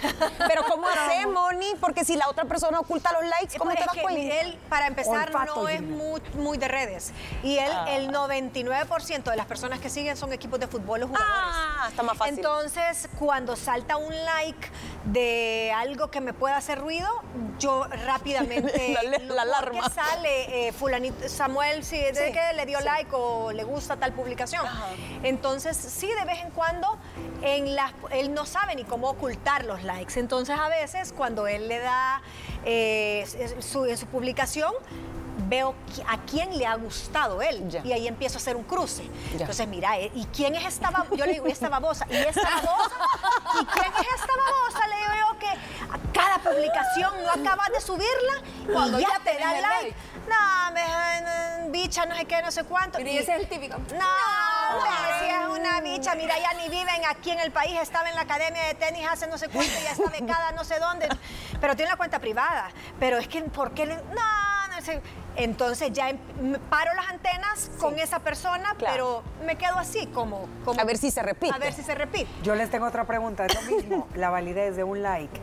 Pero 0.47 0.63
¿cómo 0.69 0.87
hacemos, 0.87 1.33
Moni? 1.33 1.73
Porque 1.79 2.05
si 2.05 2.15
la 2.15 2.29
otra 2.29 2.45
persona 2.45 2.79
oculta 2.79 3.11
los 3.13 3.23
likes, 3.25 3.57
¿cómo 3.57 3.71
Es 3.71 3.77
te 3.79 3.83
das 3.85 3.93
que 3.93 4.01
cuenta? 4.01 4.41
Él, 4.41 4.57
para 4.69 4.87
empezar, 4.87 5.27
Olfato, 5.27 5.61
no 5.63 5.69
es 5.69 5.79
Gina. 5.81 5.95
muy, 5.95 6.21
muy 6.35 6.57
de 6.57 6.67
redes. 6.67 7.11
Y 7.43 7.57
él, 7.57 7.71
Ah. 7.73 7.85
el 7.89 8.09
99% 8.11 9.29
de 9.31 9.37
las 9.37 9.45
personas 9.45 9.79
que 9.79 9.89
siguen 9.89 10.15
son 10.17 10.31
equipos 10.33 10.59
de 10.59 10.67
fútbol 10.67 11.03
o 11.03 11.07
jugadores. 11.07 11.55
Ah, 11.83 11.89
está 11.89 12.01
más 12.03 12.17
fácil. 12.17 12.35
Entonces, 12.37 13.09
cuando 13.19 13.57
salta 13.57 13.97
un 13.97 14.13
like 14.25 14.69
de 15.05 15.73
algo 15.75 16.09
que 16.09 16.21
me 16.21 16.31
pueda 16.33 16.55
hacer 16.55 16.79
ruido, 16.79 17.09
yo 17.59 17.83
rápidamente... 18.05 18.93
La- 19.03 19.19
la 19.35 19.41
alarma. 19.41 19.81
porque 19.81 19.93
sale 19.95 20.67
eh, 20.67 20.71
fulanito, 20.71 21.27
Samuel, 21.27 21.83
si 21.83 21.97
de 21.97 22.13
Sí, 22.27 22.31
que 22.31 22.53
le 22.55 22.65
dio 22.65 22.79
sí. 22.79 22.85
like 22.85 23.09
o 23.13 23.51
le 23.51 23.63
gusta 23.65 23.97
tal 23.97 24.13
publicación. 24.13 24.65
Entonces, 25.23 25.75
sí, 25.75 26.07
de 26.07 26.23
vez 26.25 26.39
en 26.41 26.51
cuando, 26.51 26.97
en 27.41 27.75
las, 27.75 27.91
él 28.11 28.33
no 28.33 28.45
sabe 28.45 28.75
ni 28.75 28.85
cómo 28.85 29.09
ocultar 29.09 29.65
los 29.65 29.83
likes. 29.83 30.17
Entonces, 30.19 30.57
a 30.57 30.69
veces, 30.69 31.11
cuando 31.11 31.47
él 31.47 31.67
le 31.67 31.79
da 31.79 32.21
eh, 32.63 33.25
su, 33.59 33.85
en 33.85 33.97
su 33.97 34.05
publicación, 34.07 34.73
veo 35.49 35.75
a 36.07 36.17
quién 36.19 36.57
le 36.57 36.65
ha 36.65 36.75
gustado 36.75 37.41
él. 37.41 37.69
Ya. 37.69 37.85
Y 37.85 37.93
ahí 37.93 38.07
empiezo 38.07 38.37
a 38.37 38.41
hacer 38.41 38.55
un 38.55 38.63
cruce. 38.63 39.03
Ya. 39.03 39.41
Entonces, 39.41 39.67
mira, 39.67 39.97
eh, 39.99 40.11
¿y 40.13 40.25
quién 40.25 40.55
es 40.55 40.65
esta 40.65 40.91
babosa? 40.91 41.15
Yo 41.15 41.25
le 41.25 41.33
digo, 41.33 41.47
¿y 41.47 41.51
esta 41.51 41.69
babosa? 41.69 42.05
¿Y 42.09 42.15
esta 42.15 42.49
babosa? 42.49 42.95
¿Y 43.61 43.65
quién 43.65 43.93
es 43.93 44.07
esta 44.15 44.33
babosa? 44.35 44.87
Le 44.87 44.95
digo 44.97 45.11
yo 45.19 45.39
que 45.39 45.47
a 45.47 46.13
cada 46.13 46.37
publicación 46.39 47.13
no 47.23 47.31
acabas 47.31 47.69
de 47.69 47.81
subirla 47.81 48.41
Cuando 48.71 48.99
y 48.99 49.01
ya, 49.01 49.09
ya 49.09 49.19
te 49.23 49.39
da 49.39 49.55
el 49.55 49.61
like. 49.61 49.83
like. 49.83 49.95
No, 50.27 50.71
me, 50.73 51.69
bicha, 51.69 52.05
no 52.05 52.15
sé 52.15 52.25
qué, 52.25 52.41
no 52.41 52.51
sé 52.51 52.63
cuánto. 52.63 52.99
Y 52.99 53.17
ese 53.17 53.35
es 53.35 53.41
el 53.41 53.47
típico. 53.47 53.77
No, 53.77 54.75
hombre, 54.75 54.91
si 55.19 55.25
es 55.25 55.59
una 55.59 55.81
bicha, 55.81 56.15
mira, 56.15 56.37
ya 56.39 56.53
ni 56.53 56.69
viven 56.69 57.01
aquí 57.09 57.31
en 57.31 57.39
el 57.39 57.51
país, 57.51 57.79
estaba 57.81 58.09
en 58.09 58.15
la 58.15 58.21
academia 58.21 58.63
de 58.63 58.75
tenis 58.75 59.05
hace 59.09 59.27
no 59.27 59.37
sé 59.37 59.49
cuánto, 59.49 59.73
ya 59.83 59.91
está 59.91 60.09
becada 60.09 60.51
no 60.53 60.63
sé 60.63 60.79
dónde, 60.79 61.09
pero 61.59 61.75
tiene 61.75 61.91
la 61.91 61.97
cuenta 61.97 62.19
privada. 62.19 62.69
Pero 62.99 63.17
es 63.17 63.27
que, 63.27 63.41
¿por 63.41 63.73
qué 63.73 63.85
le.? 63.85 63.95
No, 63.95 64.52
Entonces 65.35 65.91
ya 65.93 66.09
em- 66.09 66.17
paro 66.69 66.93
las 66.95 67.09
antenas 67.09 67.71
con 67.79 67.97
esa 67.99 68.19
persona, 68.19 68.75
Claro. 68.77 68.93
pero 68.93 69.23
me 69.45 69.55
quedo 69.55 69.77
así, 69.77 70.07
como, 70.07 70.47
como. 70.65 70.79
A 70.79 70.83
ver 70.83 70.97
si 70.97 71.11
se 71.11 71.23
repite. 71.23 71.53
A 71.53 71.57
ver 71.57 71.73
si 71.73 71.83
se 71.83 71.95
repite. 71.95 72.27
Yo 72.43 72.55
les 72.55 72.69
tengo 72.69 72.85
otra 72.85 73.05
pregunta, 73.05 73.45
es 73.45 73.55
lo 73.55 73.61
mismo, 73.75 74.07
la 74.15 74.29
validez 74.29 74.75
de 74.75 74.83
un 74.83 75.01
like. 75.01 75.39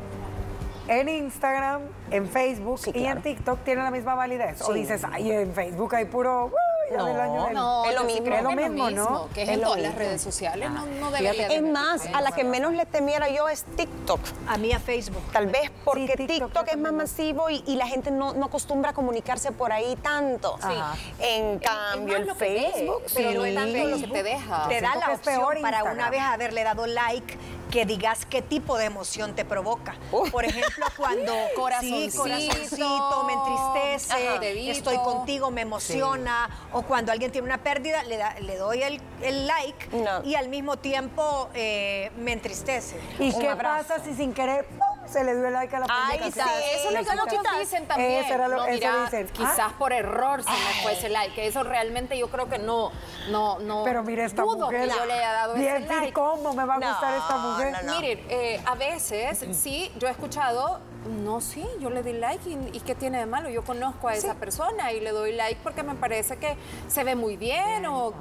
En 0.89 1.09
Instagram, 1.09 1.83
en 2.11 2.29
Facebook 2.29 2.79
Sí, 2.81 2.91
y 2.91 2.93
claro. 3.03 3.17
en 3.19 3.23
TikTok 3.23 3.63
tiene 3.65 3.83
la 3.83 3.91
misma 3.91 4.15
validez. 4.15 4.61
O 4.63 4.73
dices, 4.73 5.03
ay, 5.11 5.31
en 5.31 5.53
Facebook 5.55 5.95
hay 5.95 6.05
puro. 6.07 6.53
"Uy, 6.91 6.97
ya 6.97 6.99
No, 6.99 7.07
del 7.07 7.21
año 7.21 7.45
del-". 7.45 7.55
No, 7.55 7.85
Es 7.85 7.95
lo 7.95 8.01
sí 8.01 8.07
mismo. 8.21 8.35
Es 8.37 8.43
lo 8.43 8.49
que 8.51 8.57
mismo, 8.57 8.91
¿no? 8.91 9.29
Que 9.35 9.43
es, 9.43 9.49
Es 9.49 9.55
en 9.55 9.61
lo 9.61 9.67
todas 9.69 9.83
las 9.83 9.95
redes 9.95 10.23
sociales, 10.23 10.71
no, 10.71 10.87
no 10.87 11.07
Fíjate. 11.11 11.23
debería 11.23 11.49
de 11.49 11.57
Es 11.57 11.63
más, 11.63 12.07
a 12.13 12.21
la 12.21 12.33
que 12.33 12.45
menos 12.45 12.73
le 12.75 12.87
temiera 12.87 13.29
yo 13.29 13.49
es 13.49 13.65
TikTok. 13.77 14.21
A 14.49 14.59
mí 14.59 14.73
a 14.73 14.81
Facebook. 14.81 15.23
Tal 15.33 15.47
vez 15.47 15.71
porque 15.85 16.15
TikTok 16.17 16.69
es 16.69 16.79
más 16.79 16.93
masivo 16.93 17.51
y, 17.51 17.63
y 17.67 17.77
la 17.77 17.87
gente 17.87 18.11
no, 18.11 18.35
no 18.35 18.47
acostumbra 18.47 18.91
a 18.91 18.93
comunicarse 18.93 19.53
por 19.53 19.73
ahí 19.73 19.97
tanto. 19.97 20.57
Ajá. 20.61 20.95
En 21.21 21.59
cambio, 21.59 22.17
el 22.17 22.25
ves, 22.27 22.37
Facebook, 22.37 23.03
pero 23.15 23.31
no 23.33 23.43
sí. 23.45 23.49
es 23.51 23.55
tanto 23.55 23.85
lo 23.85 23.97
que 23.99 24.07
te 24.09 24.23
deja. 24.23 24.69
Te 24.69 24.81
da 24.81 24.95
la 24.97 25.13
opción 25.15 25.21
peor 25.41 25.61
para 25.61 25.85
una 25.85 26.11
vez 26.11 26.21
haberle 26.21 26.65
dado 26.65 26.87
like 26.87 27.39
que 27.71 27.87
digas 27.87 28.27
qué 28.27 28.43
tipo 28.43 28.77
de 28.77 28.85
emoción 28.87 29.35
te 29.35 29.45
provoca. 29.45 29.95
Uh. 30.13 30.29
Por 30.31 30.45
ejemplo, 30.45 30.87
cuando 30.97 31.33
sí, 31.33 31.55
Corazoncito. 31.57 32.23
corazoncito, 32.23 33.25
me 33.27 33.33
entristece, 33.35 34.71
estoy 34.71 34.97
contigo, 34.99 35.51
me 35.51 35.63
emociona, 35.63 36.51
o 36.73 36.83
cuando 36.83 37.13
alguien 37.13 37.31
tiene 37.33 37.47
una 37.47 37.59
pérdida, 37.59 38.03
le, 38.05 38.17
da- 38.17 38.39
le 38.41 38.57
doy 38.57 38.83
el, 38.83 39.01
el 39.23 39.47
like 39.47 39.89
No. 39.93 40.23
y 40.25 40.35
al 40.35 40.49
mismo 40.49 40.77
tiempo 40.79 41.49
eh, 41.55 42.11
me 42.19 42.33
entristece. 42.33 43.01
¿Y 43.19 43.33
Un 43.33 43.41
qué 43.41 43.49
abrazo. 43.49 43.89
pasa 43.89 44.05
si 44.05 44.15
sin 44.15 44.33
querer 44.33 44.67
¡pum! 44.67 45.00
Se 45.07 45.25
le 45.25 45.35
dio 45.37 45.47
el 45.49 45.53
like 45.53 45.75
a 45.75 45.81
la 45.81 45.87
Ay, 45.89 46.19
sí, 46.33 46.39
Eso 46.41 46.89
es 46.91 47.15
lo 47.17 47.25
que 47.25 47.39
dicen 47.61 47.87
también. 47.87 48.25
Eso 48.25 48.35
era 48.35 48.49
lo- 48.49 48.57
No, 48.59 48.65
eso 48.67 48.75
mira, 48.75 49.05
dicen. 49.05 49.29
Quizás 49.29 49.59
Ah. 49.59 49.75
por 49.79 49.93
error 49.93 50.43
se 50.43 50.51
me 50.51 50.83
fue 50.83 50.93
ese 50.93 51.09
like. 51.09 51.35
Que 51.35 51.47
eso 51.47 51.63
realmente 51.65 52.17
yo 52.19 52.29
creo 52.31 52.49
que 52.49 52.59
no, 52.59 52.93
no, 53.29 53.59
no. 53.59 53.83
Pero 53.85 54.03
mire 54.03 54.25
esta 54.25 54.43
dudo 54.43 54.67
mujer. 54.67 54.89
que 54.89 54.95
yo 54.97 55.05
le 55.07 55.13
haya 55.15 55.33
dado 55.33 55.55
Bien, 55.55 55.77
ese 55.83 55.87
like. 55.95 56.13
¿cómo 56.13 56.53
me 56.55 56.65
va 56.65 56.75
a 56.75 56.79
No, 56.79 56.89
gustar 56.91 57.15
esta 57.15 57.37
mujer? 57.39 57.73
no, 57.73 57.83
no. 57.83 58.01
Miren, 58.01 58.25
eh, 58.29 58.63
a 58.67 58.75
veces 58.77 59.45
sí, 59.53 59.91
yo 59.99 60.07
he 60.09 60.11
escuchado, 60.11 60.81
no, 61.07 61.41
sí, 61.41 61.67
yo 61.81 61.91
le 61.91 62.03
di 62.03 62.13
like 62.13 62.49
y, 62.49 62.55
y 62.77 62.81
¿qué 62.81 62.95
tiene 62.95 63.19
de 63.19 63.27
malo? 63.27 63.49
Yo 63.49 63.65
conozco 63.65 64.09
a 64.09 64.15
esa 64.15 64.35
persona 64.35 64.93
y 64.93 65.01
le 65.01 65.11
doy 65.11 65.33
like 65.33 65.61
porque 65.63 65.83
me 65.83 65.95
parece 65.95 66.37
que 66.37 66.57
se 66.89 67.03
ve 67.05 67.15
muy 67.17 67.37
bien 67.37 67.87
o... 67.87 68.13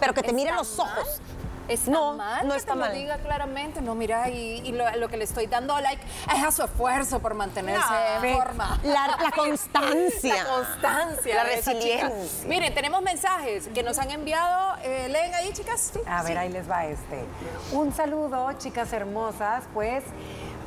Pero 0.00 0.12
que 0.12 0.22
te 0.22 0.32
miren 0.32 0.54
¿Está 0.54 0.58
los 0.58 0.78
mal? 0.78 0.98
ojos. 0.98 1.20
Está 1.68 1.90
No, 1.90 2.14
mal 2.14 2.46
no 2.46 2.54
que 2.54 2.58
está 2.60 2.72
te 2.72 2.78
mal. 2.78 2.88
lo 2.92 2.94
diga 2.98 3.18
claramente, 3.18 3.80
no, 3.80 3.94
mira, 3.94 4.28
y, 4.30 4.62
y 4.64 4.72
lo, 4.72 4.90
lo 4.96 5.08
que 5.08 5.16
le 5.16 5.24
estoy 5.24 5.46
dando 5.46 5.78
like 5.80 6.02
es 6.36 6.42
a 6.42 6.50
su 6.50 6.62
esfuerzo 6.62 7.20
por 7.20 7.34
mantenerse 7.34 7.84
No. 8.20 8.24
en 8.24 8.34
forma. 8.36 8.80
La, 8.82 9.06
la 9.22 9.30
constancia. 9.36 10.34
La 10.34 10.44
constancia. 10.50 11.34
La 11.34 11.44
resiliencia. 11.44 12.48
Miren, 12.48 12.74
tenemos 12.74 13.02
mensajes 13.02 13.68
que 13.74 13.82
nos 13.82 13.98
han 13.98 14.10
enviado. 14.10 14.76
eh, 14.82 15.08
¿Leen 15.10 15.34
ahí, 15.34 15.52
chicas? 15.52 15.90
Sí. 15.92 16.00
A 16.06 16.22
ver, 16.22 16.32
Sí. 16.32 16.38
ahí 16.38 16.48
les 16.50 16.70
va 16.70 16.86
este. 16.86 17.24
Un 17.72 17.92
saludo, 17.92 18.50
chicas 18.58 18.92
hermosas, 18.92 19.64
pues 19.74 20.04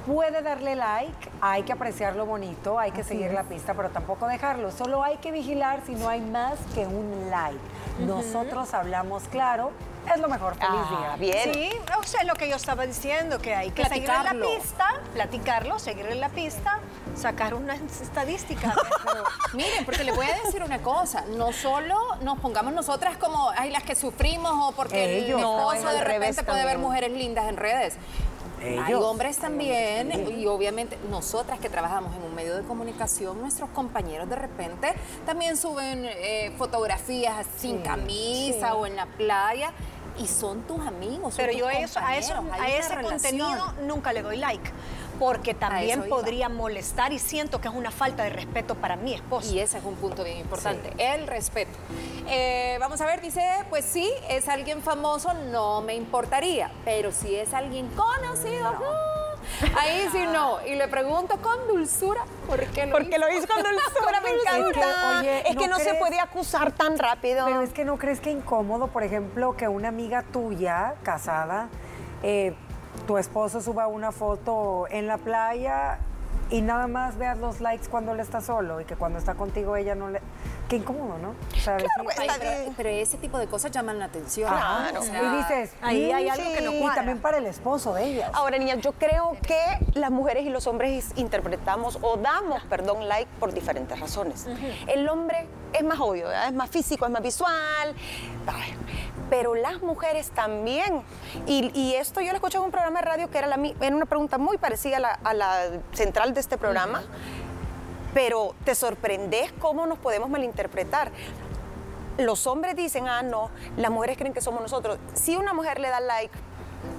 puede 0.06 0.42
darle 0.42 0.76
like, 0.76 1.30
hay 1.42 1.64
que 1.64 1.74
apreciar 1.74 2.16
lo 2.16 2.26
bonito, 2.26 2.80
hay 2.80 2.92
que 2.92 3.04
seguir 3.04 3.32
la 3.32 3.44
pista, 3.44 3.74
pero 3.74 3.90
tampoco 3.90 4.28
dejarlo. 4.28 4.72
Solo 4.72 5.04
hay 5.04 5.18
que 5.18 5.32
vigilar 5.32 5.82
si 5.86 5.96
no 5.96 6.10
hay 6.10 6.22
más 6.22 6.60
que 6.74 6.86
un 6.86 7.30
like. 7.30 7.60
Nosotros 8.00 8.74
hablamos 8.74 9.24
claro, 9.30 9.72
es 10.12 10.20
lo 10.20 10.28
mejor. 10.28 10.56
Feliz 10.56 10.70
Ah, 10.74 11.16
día. 11.20 11.32
bien. 11.34 11.54
Sí, 11.54 11.70
o 12.00 12.04
sea, 12.04 12.24
lo 12.24 12.34
que 12.34 12.50
yo 12.50 12.56
estaba 12.56 12.86
diciendo, 12.88 13.38
que 13.40 13.54
hay 13.54 13.70
que 13.72 13.86
seguir 13.86 14.10
en 14.10 14.24
la 14.40 14.46
pista, 14.48 14.88
platicarlo, 15.14 15.78
seguir 15.78 16.08
en 16.08 16.20
la 16.20 16.30
pista, 16.30 16.80
sacar 17.16 17.54
unas 17.54 17.80
estadísticas. 18.02 18.74
pero- 19.06 19.24
Miren, 19.54 19.86
porque 19.86 20.04
le 20.04 20.12
voy 20.14 20.26
a 20.26 20.36
decir 20.44 20.64
una 20.64 20.80
cosa, 20.82 21.26
no 21.38 21.52
solo 21.52 21.96
nos 22.22 22.40
pongamos 22.40 22.74
nosotras 22.74 23.18
como 23.18 23.52
ay, 23.56 23.70
las 23.70 23.84
que 23.84 23.94
sufrimos 23.96 24.52
o 24.52 24.72
porque 24.76 25.20
Ellos. 25.20 25.38
el 25.38 25.42
No, 25.42 25.72
esposo 25.72 25.90
al 25.90 25.98
de 26.00 26.04
repente 26.06 26.44
puede 26.44 26.60
ver 26.64 26.74
también. 26.74 26.82
mujeres 26.90 27.12
lindas 27.12 27.48
en 27.48 27.58
redes. 27.58 27.98
Hay 28.62 28.94
hombres 28.94 29.38
también 29.38 30.12
y 30.40 30.46
obviamente 30.46 30.98
nosotras 31.10 31.60
que 31.60 31.70
trabajamos 31.70 32.16
en 32.16 32.24
un 32.24 32.36
medio 32.36 32.56
de 32.56 32.64
comunicación, 32.64 33.42
nuestros 33.42 33.70
compañeros 33.72 34.30
de 34.30 34.36
repente 34.36 34.94
también 35.26 35.58
suben 35.58 36.06
eh, 36.06 36.54
fotografías 36.58 37.46
sin 37.58 37.82
camisa 37.82 38.76
o 38.76 38.86
en 38.86 38.96
la 38.96 39.06
playa 39.08 39.72
y 40.20 40.28
son 40.28 40.62
tus 40.64 40.80
amigos. 40.86 41.34
son 41.34 41.46
Pero 41.46 41.52
tus 41.54 41.60
yo 41.62 41.70
eso, 41.70 42.00
a, 42.00 42.18
eso, 42.18 42.34
a 42.52 42.70
ese 42.70 42.96
relación. 42.96 43.04
contenido 43.40 43.74
nunca 43.88 44.14
le 44.14 44.22
doy 44.22 44.38
like, 44.38 44.72
porque 45.22 45.54
también 45.54 46.10
podría 46.10 46.50
molestar 46.50 47.14
y 47.14 47.20
siento 47.20 47.62
que 47.62 47.68
es 47.68 47.74
una 47.76 47.92
falta 47.92 48.24
de 48.24 48.32
respeto 48.32 48.74
para 48.74 48.96
mi 48.96 49.14
esposo. 49.14 49.54
Y 49.54 49.60
ese 49.60 49.78
es 49.78 49.84
un 49.84 49.94
punto 49.94 50.24
bien 50.24 50.40
importante, 50.40 50.92
el 50.98 51.28
respeto. 51.28 51.78
Eh, 52.28 52.78
vamos 52.80 53.00
a 53.02 53.06
ver, 53.06 53.22
dice, 53.22 53.44
pues 53.70 53.86
sí, 53.86 54.12
es 54.30 54.50
alguien 54.50 54.82
famoso, 54.82 55.32
no 55.52 55.84
me 55.84 55.94
importaría, 55.94 56.72
pero 56.84 57.12
si 57.12 57.36
es 57.36 57.54
alguien 57.54 57.88
conocido, 57.90 58.66
ah, 58.68 59.78
ahí 59.80 60.08
sí 60.12 60.26
no. 60.34 60.58
Y 60.66 60.74
le 60.74 60.88
pregunto 60.88 61.40
con 61.40 61.68
dulzura, 61.68 62.22
¿por 62.48 62.66
qué 62.72 62.88
lo 62.88 62.94
Porque 62.94 63.10
hizo? 63.18 63.20
lo 63.20 63.32
hizo 63.32 63.48
con 63.54 63.62
dulzura, 63.62 64.22
me 64.22 64.30
Es 64.30 64.42
que, 64.42 64.58
encanta. 64.58 65.20
oye, 65.20 65.50
es 65.52 65.56
que 65.56 65.68
¿no 65.68 65.78
se 65.78 65.94
puede 65.94 66.20
acusar 66.20 66.72
tan 66.72 66.98
rápido. 66.98 67.46
Pero 67.46 67.62
es 67.62 67.74
que 67.74 67.86
no 67.86 68.00
crees 68.00 68.22
que 68.22 68.32
incómodo, 68.32 68.88
por 68.88 69.04
ejemplo, 69.04 69.56
que 69.56 69.68
una 69.68 69.90
amiga 69.90 70.24
tuya, 70.24 70.96
casada, 71.04 71.70
eh, 72.24 72.56
tu 73.08 73.18
esposo 73.18 73.62
suba 73.62 73.88
una 73.88 74.12
foto 74.12 74.88
en 74.90 75.08
la 75.08 75.18
playa 75.18 76.00
y 76.50 76.62
nada 76.62 76.88
más 76.88 77.18
veas 77.18 77.38
los 77.38 77.62
likes 77.62 77.88
cuando 77.90 78.12
él 78.12 78.20
está 78.20 78.42
solo 78.42 78.82
y 78.82 78.86
que 78.86 78.96
cuando 78.96 79.18
está 79.18 79.36
contigo 79.36 79.76
ella 79.76 79.96
no 79.96 80.10
le... 80.10 80.22
Qué 80.68 80.78
incómodo, 80.78 81.18
¿no? 81.18 81.30
O 81.30 81.60
sea, 81.60 81.76
Claro, 81.76 81.84
decir, 81.84 82.04
pues, 82.06 82.20
Ay, 82.20 82.74
pero, 82.78 82.90
ese 82.90 83.18
tipo 83.18 83.38
de 83.38 83.48
cosas 83.48 83.72
llaman 83.72 84.00
la 84.00 84.06
atención. 84.06 84.50
Claro. 84.50 85.02
O 85.02 85.04
sea, 85.04 85.22
y 85.22 85.38
dices, 85.38 85.74
ahí 85.82 86.12
hay 86.14 86.30
mm, 86.30 86.32
algo 86.32 86.54
que 86.54 86.62
no 86.62 86.72
Y 86.72 86.80
cuadra. 86.80 86.96
también 86.96 87.20
para 87.20 87.38
el 87.40 87.46
esposo 87.46 87.94
de 87.94 88.06
ella. 88.06 88.32
Ahora, 88.34 88.58
niñas, 88.58 88.80
yo 88.80 88.94
creo 88.94 89.36
que 89.46 89.60
las 90.00 90.12
mujeres 90.12 90.46
y 90.46 90.50
los 90.50 90.68
hombres 90.68 91.12
interpretamos 91.18 92.00
o 92.02 92.16
damos, 92.16 92.64
perdón, 92.64 93.10
like 93.10 93.30
por 93.38 93.54
diferentes 93.54 94.00
razones. 94.00 94.48
El 94.88 95.10
hombre 95.10 95.46
es 95.74 95.84
más 95.84 96.00
obvio, 96.00 96.28
¿verdad? 96.28 96.48
es 96.48 96.54
más 96.54 96.70
físico, 96.70 97.06
es 97.06 97.12
más 97.12 97.22
visual, 97.22 97.96
pero 99.30 99.56
las 99.56 99.82
mujeres 99.82 100.32
también. 100.32 101.04
Y, 101.48 101.72
y 101.74 101.96
esto 101.96 102.22
yo 102.22 102.32
lo 102.32 102.36
escuché 102.36 102.58
en 102.58 102.64
un 102.66 102.72
programa 102.72 103.00
de 103.00 103.06
radio 103.06 103.30
que 103.30 103.38
era, 103.38 103.48
la, 103.48 103.60
era 103.80 103.96
una 103.96 104.06
pregunta 104.06 104.38
muy 104.38 104.58
parecida 104.58 104.98
a 104.98 105.00
la, 105.00 105.20
a 105.24 105.34
la 105.34 105.70
central 105.94 106.34
de 106.34 106.40
este 106.42 106.58
programa, 106.58 107.04
pero 108.14 108.56
te 108.66 108.76
sorprendes 108.76 109.52
cómo 109.54 109.86
nos 109.86 110.00
podemos 110.00 110.30
malinterpretar. 110.30 111.12
Los 112.18 112.46
hombres 112.46 112.76
dicen, 112.76 113.08
ah, 113.08 113.24
no, 113.24 113.50
las 113.78 113.90
mujeres 113.90 114.18
creen 114.18 114.34
que 114.34 114.42
somos 114.42 114.62
nosotros. 114.62 115.00
Si 115.14 115.38
una 115.38 115.54
mujer 115.54 115.80
le 115.80 115.88
da 115.88 116.02
like 116.02 116.38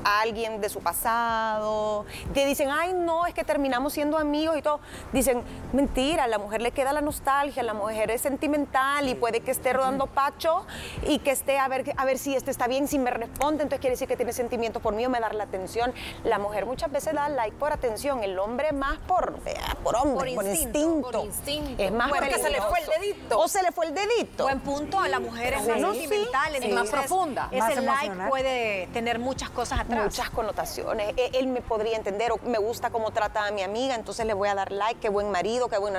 a 0.04 0.20
alguien 0.20 0.60
de 0.60 0.68
su 0.68 0.80
pasado, 0.80 2.04
te 2.34 2.46
dicen, 2.46 2.70
ay, 2.70 2.92
no, 2.92 3.26
es 3.26 3.34
que 3.34 3.44
terminamos 3.44 3.92
siendo 3.92 4.18
amigos 4.18 4.56
y 4.58 4.62
todo. 4.62 4.80
Dicen, 5.12 5.42
mentira, 5.72 6.24
a 6.24 6.28
la 6.28 6.38
mujer 6.38 6.60
le 6.62 6.72
queda 6.72 6.92
la 6.92 7.00
nostalgia, 7.00 7.62
la 7.62 7.74
mujer 7.74 8.10
es 8.10 8.20
sentimental 8.20 9.08
y 9.08 9.14
puede 9.14 9.40
que 9.40 9.50
esté 9.50 9.72
rodando 9.72 10.06
pacho 10.06 10.66
y 11.06 11.18
que 11.20 11.30
esté 11.30 11.58
a 11.58 11.68
ver, 11.68 11.92
a 11.96 12.04
ver 12.04 12.18
si 12.18 12.34
este 12.34 12.50
está 12.50 12.66
bien, 12.66 12.88
si 12.88 12.98
me 12.98 13.10
responde, 13.10 13.62
entonces 13.62 13.80
quiere 13.80 13.94
decir 13.94 14.08
que 14.08 14.16
tiene 14.16 14.32
sentimientos 14.32 14.82
por 14.82 14.94
mí 14.94 15.06
o 15.06 15.10
me 15.10 15.20
da 15.20 15.32
la 15.32 15.44
atención. 15.44 15.92
La 16.24 16.38
mujer 16.38 16.66
muchas 16.66 16.90
veces 16.90 17.14
da 17.14 17.28
like 17.28 17.56
por 17.56 17.72
atención, 17.72 18.22
el 18.22 18.38
hombre 18.38 18.72
más 18.72 18.98
por, 19.06 19.38
eh, 19.46 19.54
por 19.82 19.96
hombre, 19.96 20.34
Por 20.34 20.44
por 20.44 20.52
instinto, 20.52 21.10
por 21.10 21.24
instinto. 21.24 21.82
Es 21.82 21.92
más 21.92 22.10
Porque 22.10 22.38
se 22.38 22.50
le 22.50 22.60
fue 22.60 22.80
el 22.80 22.86
dedito. 22.86 23.38
O 23.38 23.48
se 23.48 23.62
le 23.62 23.72
fue 23.72 23.86
el 23.86 23.94
dedito. 23.94 24.44
Buen 24.44 24.60
punto, 24.60 24.98
a 24.98 25.08
la 25.08 25.20
mujer 25.20 25.54
es 25.54 25.68
más 25.68 25.96
sentimental, 25.96 26.54
Es 26.56 26.74
más 26.74 26.90
profunda. 26.90 27.48
Ese 27.50 27.80
Más 27.80 28.06
like 28.06 28.28
puede 28.28 28.86
tener 28.88 29.18
muchas 29.18 29.50
cosas 29.50 29.71
muchas 30.04 30.30
connotaciones. 30.30 31.14
E- 31.16 31.30
Él 31.34 31.46
me 31.46 31.60
podría 31.62 31.96
entender, 31.96 32.32
o 32.32 32.38
me 32.44 32.58
gusta 32.58 32.90
cómo 32.90 33.10
trata 33.10 33.46
a 33.46 33.50
mi 33.50 33.62
amiga, 33.62 33.94
entonces 33.94 34.26
le 34.26 34.34
voy 34.34 34.48
a 34.48 34.54
dar 34.54 34.72
like, 34.72 35.00
qué 35.00 35.08
buen 35.08 35.30
marido, 35.30 35.68
qué 35.68 35.78
bueno. 35.78 35.98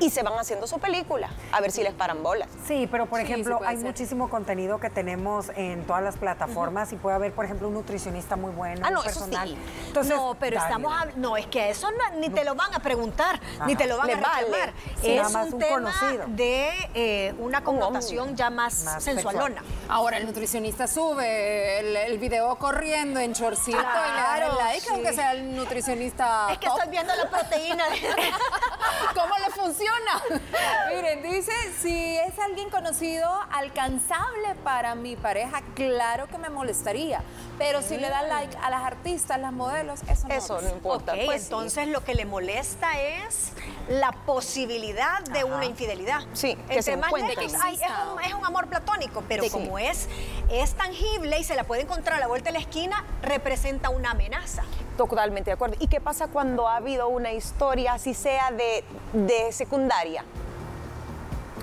Y 0.00 0.10
se 0.10 0.22
van 0.22 0.38
haciendo 0.38 0.66
su 0.66 0.78
película, 0.78 1.30
a 1.52 1.60
ver 1.60 1.70
si 1.72 1.82
les 1.82 1.94
paran 1.94 2.22
bolas. 2.22 2.48
Sí, 2.66 2.86
pero 2.90 3.06
por 3.06 3.20
Sí, 3.20 3.26
sí 3.26 3.32
ejemplo, 3.32 3.60
hay 3.64 3.76
ser. 3.76 3.86
muchísimo 3.86 4.28
contenido 4.28 4.78
que 4.78 4.90
tenemos 4.90 5.50
en 5.56 5.86
todas 5.86 6.02
las 6.02 6.16
plataformas 6.16 6.92
y 6.92 6.96
puede 6.96 7.16
haber, 7.16 7.32
por 7.32 7.44
ejemplo, 7.46 7.68
un 7.68 7.74
nutricionista 7.74 8.36
muy 8.36 8.52
bueno, 8.52 8.82
Ah, 8.86 8.90
no, 8.90 9.00
un 9.00 9.06
eso 9.06 9.20
personal. 9.20 9.48
sí. 9.48 9.56
Entonces, 9.86 10.14
no, 10.16 10.36
pero 10.38 10.56
dale. 10.56 10.66
estamos 10.68 10.92
hab- 10.92 11.14
no 11.16 11.36
es 11.36 11.46
que 11.46 11.70
eso 11.70 11.90
no- 11.90 12.18
ni 12.18 12.28
te 12.30 12.44
lo 12.44 12.54
van 12.54 12.74
a 12.74 12.78
preguntar, 12.80 13.40
ni 13.66 13.74
te 13.76 13.86
lo 13.86 13.96
van 13.96 14.10
a 14.10 14.14
reclamar. 14.14 14.50
vale. 14.50 14.72
Sí, 15.00 15.10
es 15.12 15.16
nada 15.16 15.28
más 15.30 15.46
un, 15.48 15.54
un 15.54 15.58
tema 15.60 15.74
conocido. 15.92 16.24
de 16.28 16.70
eh, 16.94 17.34
una 17.38 17.64
connotación 17.64 18.36
ya 18.36 18.50
más, 18.50 18.84
Más 18.84 19.02
sensualona. 19.02 19.62
Ahora 19.88 20.18
el 20.18 20.26
nutricionista 20.26 20.86
sube 20.86 21.78
el, 21.80 21.96
el 21.96 22.18
video 22.18 22.54
corriendo 22.56 23.18
en 23.20 23.32
chorcito 23.32 23.78
y 23.78 23.80
le 23.80 23.82
da 23.82 24.36
el 24.38 24.42
Claro, 24.44 24.58
like, 24.58 24.80
sí. 24.80 24.88
aunque 24.90 25.12
sea 25.14 25.32
el 25.32 25.56
nutricionista. 25.56 26.48
Es 26.52 26.58
que 26.58 26.66
top. 26.66 26.76
estás 26.76 26.90
viendo 26.90 27.14
la 27.16 27.30
proteína. 27.30 27.84
¿Cómo 29.14 29.34
le 29.38 29.50
funciona? 29.54 29.85
Miren, 30.94 31.22
dice, 31.22 31.52
si 31.80 32.16
es 32.16 32.38
alguien 32.38 32.70
conocido, 32.70 33.28
alcanzable 33.50 34.54
para 34.64 34.94
mi 34.94 35.16
pareja, 35.16 35.62
claro 35.74 36.26
que 36.28 36.38
me 36.38 36.48
molestaría. 36.48 37.22
Pero 37.58 37.82
si 37.82 37.96
le 37.96 38.08
da 38.08 38.22
like 38.22 38.56
a 38.62 38.70
las 38.70 38.82
artistas, 38.82 39.40
las 39.40 39.52
modelos, 39.52 40.00
eso 40.08 40.28
no. 40.28 40.34
Eso 40.34 40.60
no 40.60 40.68
importa. 40.68 41.14
Pues 41.24 41.42
sí. 41.42 41.46
entonces 41.46 41.88
lo 41.88 42.04
que 42.04 42.14
le 42.14 42.24
molesta 42.24 43.00
es 43.00 43.52
la 43.88 44.12
posibilidad 44.12 45.22
de 45.24 45.44
una 45.44 45.64
infidelidad. 45.64 46.20
Sí, 46.32 46.56
que 46.68 46.82
se 46.82 46.96
más 46.96 47.08
encuentren. 47.08 47.46
lejos, 47.46 47.60
ay, 47.62 47.74
es, 47.76 47.90
un, 48.12 48.22
es 48.22 48.34
un 48.34 48.44
amor 48.44 48.66
platónico, 48.68 49.22
pero 49.28 49.44
Sí. 49.44 49.50
como 49.50 49.78
es, 49.78 50.08
es 50.50 50.74
tangible 50.74 51.38
y 51.38 51.44
se 51.44 51.54
la 51.54 51.64
puede 51.64 51.82
encontrar 51.82 52.16
a 52.16 52.20
la 52.20 52.26
vuelta 52.26 52.50
de 52.50 52.54
la 52.54 52.60
esquina, 52.60 53.04
representa 53.22 53.90
una 53.90 54.10
amenaza. 54.12 54.62
Totalmente 54.96 55.50
de 55.50 55.54
acuerdo. 55.54 55.76
¿Y 55.78 55.88
qué 55.88 56.00
pasa 56.00 56.28
cuando 56.28 56.68
ha 56.68 56.76
habido 56.76 57.08
una 57.08 57.32
historia, 57.32 57.94
así 57.94 58.14
sea 58.14 58.50
de, 58.50 58.84
de 59.12 59.52
secundaria? 59.52 60.24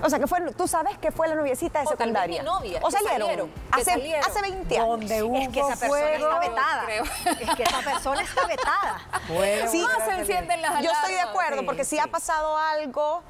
O 0.02 0.10
sea, 0.10 0.18
que 0.18 0.26
fue, 0.26 0.40
tú 0.52 0.68
sabes 0.68 0.98
que 0.98 1.10
fue 1.12 1.28
la 1.28 1.34
noviecita 1.34 1.78
de 1.80 1.86
O 1.86 1.88
tal 1.96 2.12
vez 2.12 2.22
secundaria. 2.24 2.42
ni 2.42 2.46
novia, 2.46 2.78
o 2.82 2.90
salieron. 2.90 3.20
salieron, 3.20 3.52
hace, 3.70 3.84
salieron. 3.84 4.24
hace 4.30 4.42
20 4.42 4.74
años. 4.76 4.88
Donde 4.88 5.22
hubo 5.22 5.36
es 5.36 5.48
que 5.48 5.60
esa 5.60 5.68
persona 5.70 5.88
fuego, 5.88 6.26
está 6.28 6.38
vetada. 6.40 6.84
creo. 6.84 7.04
Es 7.40 7.54
que 7.56 7.62
esa 7.62 7.78
persona 7.80 8.22
está 8.22 8.46
vetada. 8.46 9.00
fuego, 9.26 9.68
Sí. 9.70 9.80
No 9.80 10.04
se 10.04 10.12
encienden 10.20 10.60
las 10.62 10.82
Yo 10.82 10.90
estoy 10.92 11.14
de 11.14 11.20
acuerdo, 11.20 11.60
Sí, 11.60 11.64
porque 11.64 11.84
si 11.84 11.96
sí. 11.96 12.02
ha 12.02 12.06
pasado 12.06 12.58
algo, 12.58 13.22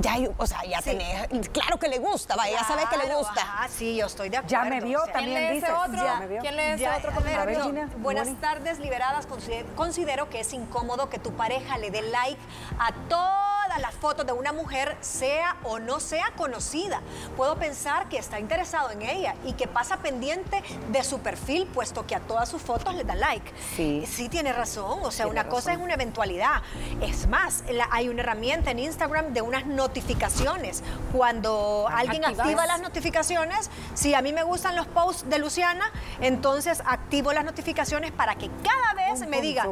ya 0.00 0.14
o 0.38 0.46
sea, 0.46 0.64
ya 0.64 0.80
tenés, 0.82 1.28
claro 1.50 1.78
que 1.78 1.88
le 1.88 1.98
gusta, 1.98 2.36
vaya, 2.36 2.58
ya 2.58 2.64
sabes 2.64 2.86
que 2.86 2.96
le 2.96 3.14
gusta. 3.14 3.66
sí, 3.68 3.96
yo 3.96 4.06
estoy 4.06 4.28
de 4.28 4.38
acuerdo. 4.38 4.50
Ya 4.56 4.64
me 4.64 4.80
vio 4.80 5.00
o 5.02 5.04
sea, 5.04 5.12
también. 5.12 5.36
¿Quién 5.38 5.50
lee 5.52 5.58
ese 5.58 5.66
dices, 5.66 5.80
otro? 5.86 6.04
ya. 6.04 6.40
¿Quién 6.40 6.56
lee 6.56 6.62
ese 6.62 6.88
otro 6.88 7.12
comentario? 7.12 7.58
Ver, 7.58 7.66
Gina, 7.66 7.88
Buenas 7.98 8.40
tardes, 8.40 8.78
liberadas. 8.78 9.26
Consider- 9.26 9.66
Considero 9.76 10.28
que 10.28 10.40
es 10.40 10.52
incómodo 10.52 11.08
que 11.10 11.18
tu 11.18 11.32
pareja 11.32 11.78
le 11.78 11.90
dé 11.90 12.02
like 12.02 12.40
a 12.78 12.92
todas 13.08 13.59
todas 13.70 13.82
las 13.82 13.94
fotos 13.94 14.26
de 14.26 14.32
una 14.32 14.52
mujer, 14.52 14.96
sea 15.00 15.56
o 15.62 15.78
no 15.78 16.00
sea 16.00 16.32
conocida. 16.36 17.02
Puedo 17.36 17.54
pensar 17.54 18.08
que 18.08 18.18
está 18.18 18.40
interesado 18.40 18.90
en 18.90 19.02
ella 19.02 19.36
y 19.44 19.52
que 19.52 19.68
pasa 19.68 19.98
pendiente 19.98 20.60
de 20.90 21.04
su 21.04 21.20
perfil, 21.20 21.68
puesto 21.68 22.04
que 22.04 22.16
a 22.16 22.20
todas 22.20 22.48
sus 22.48 22.60
fotos 22.60 22.96
le 22.96 23.04
da 23.04 23.14
like. 23.14 23.48
Sí. 23.76 24.04
Sí, 24.08 24.28
tiene 24.28 24.52
razón. 24.52 24.98
O 25.04 25.12
sea, 25.12 25.28
una 25.28 25.46
cosa 25.46 25.72
es 25.72 25.78
una 25.78 25.94
eventualidad. 25.94 26.62
Es 27.00 27.28
más, 27.28 27.62
hay 27.92 28.08
una 28.08 28.22
herramienta 28.22 28.72
en 28.72 28.80
Instagram 28.80 29.34
de 29.34 29.42
unas 29.42 29.66
notificaciones. 29.66 30.82
Cuando 31.12 31.88
alguien 31.92 32.24
activa 32.24 32.66
las 32.66 32.80
notificaciones, 32.80 33.70
si 33.94 34.14
a 34.14 34.20
mí 34.20 34.32
me 34.32 34.42
gustan 34.42 34.74
los 34.74 34.88
posts 34.88 35.30
de 35.30 35.38
Luciana, 35.38 35.92
entonces 36.20 36.82
activo 36.86 37.32
las 37.32 37.44
notificaciones 37.44 38.10
para 38.10 38.34
que 38.34 38.50
cada 38.64 38.94
vez 38.94 39.28
me 39.28 39.40
diga, 39.40 39.64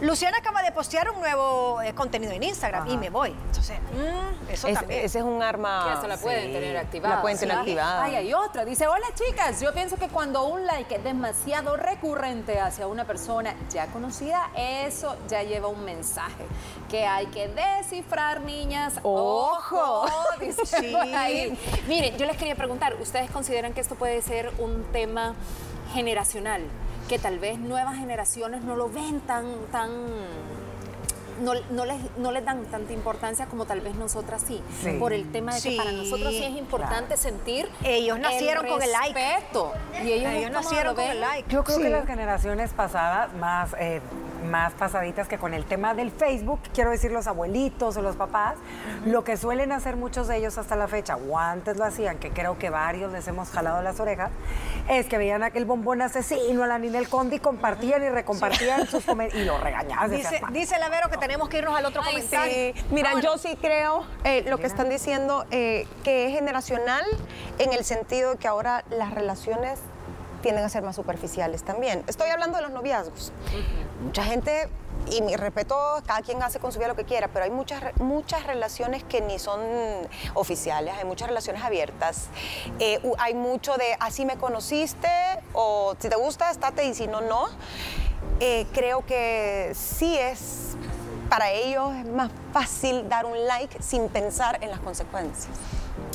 Luciana 0.00 0.38
acaba 0.38 0.64
de 0.64 0.72
postear 0.72 1.08
un 1.10 1.20
nuevo 1.20 1.80
eh, 1.82 1.94
contenido 1.94 2.32
en 2.32 2.42
Instagram 2.42 2.87
y 2.88 2.96
me 2.96 3.10
voy. 3.10 3.30
Entonces, 3.30 3.78
mm, 3.80 4.50
eso 4.50 4.68
también. 4.68 5.04
Ese 5.04 5.18
es 5.18 5.24
un 5.24 5.42
arma. 5.42 5.84
Que 5.84 5.90
hasta 5.90 6.08
la 6.08 6.16
pueden 6.16 6.52
tener 6.52 6.76
activada. 6.76 7.16
La 7.16 7.22
pueden 7.22 7.38
tener 7.38 7.56
activada. 7.56 8.04
Ay, 8.04 8.14
hay 8.16 8.34
otra. 8.34 8.64
Dice, 8.64 8.86
hola 8.86 9.06
chicas, 9.14 9.60
yo 9.60 9.72
pienso 9.72 9.96
que 9.96 10.08
cuando 10.08 10.44
un 10.44 10.66
like 10.66 10.96
es 10.96 11.04
demasiado 11.04 11.76
recurrente 11.76 12.60
hacia 12.60 12.86
una 12.86 13.04
persona 13.04 13.54
ya 13.70 13.86
conocida, 13.88 14.50
eso 14.56 15.16
ya 15.28 15.42
lleva 15.42 15.68
un 15.68 15.84
mensaje 15.84 16.46
que 16.88 17.06
hay 17.06 17.26
que 17.26 17.48
descifrar, 17.48 18.40
niñas. 18.40 18.94
¡Ojo! 19.02 20.06
dice 20.40 20.64
sí. 20.64 20.94
ahí. 20.94 21.58
Miren, 21.86 22.16
yo 22.16 22.26
les 22.26 22.36
quería 22.36 22.54
preguntar, 22.54 22.96
¿ustedes 23.00 23.30
consideran 23.30 23.72
que 23.74 23.80
esto 23.80 23.94
puede 23.94 24.22
ser 24.22 24.52
un 24.58 24.84
tema 24.92 25.34
generacional? 25.92 26.62
Que 27.08 27.18
tal 27.18 27.38
vez 27.38 27.58
nuevas 27.58 27.96
generaciones 27.96 28.62
no 28.62 28.76
lo 28.76 28.88
ven 28.88 29.20
tan, 29.20 29.46
tan 29.72 29.90
no, 31.40 31.52
no, 31.70 31.84
les, 31.84 31.96
no 32.16 32.32
les 32.32 32.44
dan 32.44 32.64
tanta 32.66 32.92
importancia 32.92 33.46
como 33.46 33.64
tal 33.64 33.80
vez 33.80 33.94
nosotras 33.94 34.42
sí, 34.46 34.62
por 34.98 35.12
el 35.12 35.30
tema 35.30 35.54
de 35.54 35.62
que 35.62 35.76
para 35.76 35.92
nosotros 35.92 36.30
sí 36.32 36.44
es 36.44 36.56
importante 36.56 37.16
sentir 37.16 37.68
ellos 37.84 38.18
nacieron 38.18 38.66
con 38.66 38.82
el 38.82 38.90
like. 38.92 39.20
y 40.04 40.12
ellos, 40.12 40.50
nacieron 40.50 40.94
con 40.94 41.04
el 41.04 41.20
like. 41.20 41.48
Yo 41.50 41.64
creo 41.64 41.78
que 41.78 41.90
las 41.90 42.06
generaciones 42.06 42.72
pasadas 42.72 43.32
más 43.34 43.74
eh, 43.78 44.00
más 44.44 44.72
pasaditas 44.74 45.28
que 45.28 45.38
con 45.38 45.54
el 45.54 45.64
tema 45.64 45.94
del 45.94 46.10
Facebook, 46.10 46.60
quiero 46.74 46.90
decir 46.90 47.10
los 47.10 47.26
abuelitos 47.26 47.96
o 47.96 48.02
los 48.02 48.16
papás, 48.16 48.56
lo 49.04 49.24
que 49.24 49.36
suelen 49.36 49.72
hacer 49.72 49.96
muchos 49.96 50.28
de 50.28 50.36
ellos 50.36 50.58
hasta 50.58 50.76
la 50.76 50.88
fecha, 50.88 51.16
o 51.16 51.38
antes 51.38 51.76
lo 51.76 51.84
hacían, 51.84 52.18
que 52.18 52.30
creo 52.30 52.58
que 52.58 52.70
varios 52.70 53.12
les 53.12 53.26
hemos 53.28 53.50
jalado 53.50 53.82
las 53.82 54.00
orejas, 54.00 54.30
es 54.88 55.06
que 55.06 55.18
veían 55.18 55.42
aquel 55.42 55.64
bombón 55.64 56.02
asesino 56.02 56.64
a 56.64 56.66
la 56.66 56.78
Ninel 56.78 57.08
Conde 57.08 57.36
y 57.36 57.38
compartían 57.38 58.02
y 58.04 58.08
recompartían 58.08 58.86
sus 58.86 59.04
comentarios 59.04 59.42
y 59.42 59.46
lo 59.46 59.58
regañaban. 59.58 60.10
Dice, 60.10 60.40
dice 60.52 60.78
la 60.78 60.88
Vero 60.88 61.08
que 61.10 61.16
tenemos 61.16 61.48
que 61.48 61.58
irnos 61.58 61.76
al 61.76 61.84
otro 61.86 62.02
comentario. 62.02 62.74
Mira, 62.90 63.20
yo 63.20 63.38
sí 63.38 63.56
creo 63.60 64.04
eh, 64.24 64.44
lo 64.48 64.58
que 64.58 64.66
están 64.66 64.88
diciendo 64.88 65.46
eh, 65.50 65.86
que 66.04 66.26
es 66.26 66.32
generacional 66.32 67.04
en 67.58 67.72
el 67.72 67.84
sentido 67.84 68.32
de 68.32 68.38
que 68.38 68.48
ahora 68.48 68.84
las 68.90 69.12
relaciones 69.12 69.80
tienden 70.42 70.64
a 70.64 70.68
ser 70.68 70.82
más 70.82 70.96
superficiales 70.96 71.62
también. 71.62 72.04
Estoy 72.06 72.30
hablando 72.30 72.56
de 72.56 72.62
los 72.62 72.72
noviazgos. 72.72 73.32
Mucha 74.02 74.24
gente, 74.24 74.68
y 75.10 75.22
mi 75.22 75.36
respeto, 75.36 75.76
cada 76.06 76.22
quien 76.22 76.42
hace 76.42 76.58
con 76.58 76.72
su 76.72 76.78
vida 76.78 76.88
lo 76.88 76.96
que 76.96 77.04
quiera, 77.04 77.28
pero 77.28 77.44
hay 77.44 77.50
muchas, 77.50 77.82
muchas 78.00 78.44
relaciones 78.46 79.04
que 79.04 79.20
ni 79.20 79.38
son 79.38 79.60
oficiales, 80.34 80.94
hay 80.96 81.04
muchas 81.04 81.28
relaciones 81.28 81.62
abiertas. 81.62 82.28
Eh, 82.78 83.00
hay 83.18 83.34
mucho 83.34 83.76
de 83.76 83.96
así 84.00 84.24
me 84.24 84.36
conociste, 84.36 85.08
o 85.52 85.94
si 85.98 86.08
te 86.08 86.16
gusta, 86.16 86.50
estate, 86.50 86.84
y 86.84 86.94
si 86.94 87.06
no, 87.06 87.20
no. 87.20 87.46
Eh, 88.40 88.66
creo 88.72 89.04
que 89.04 89.72
sí 89.74 90.16
es 90.16 90.76
para 91.28 91.50
ellos 91.50 91.94
es 91.94 92.06
más 92.06 92.30
fácil 92.52 93.08
dar 93.08 93.26
un 93.26 93.46
like 93.46 93.82
sin 93.82 94.08
pensar 94.08 94.62
en 94.62 94.70
las 94.70 94.80
consecuencias. 94.80 95.54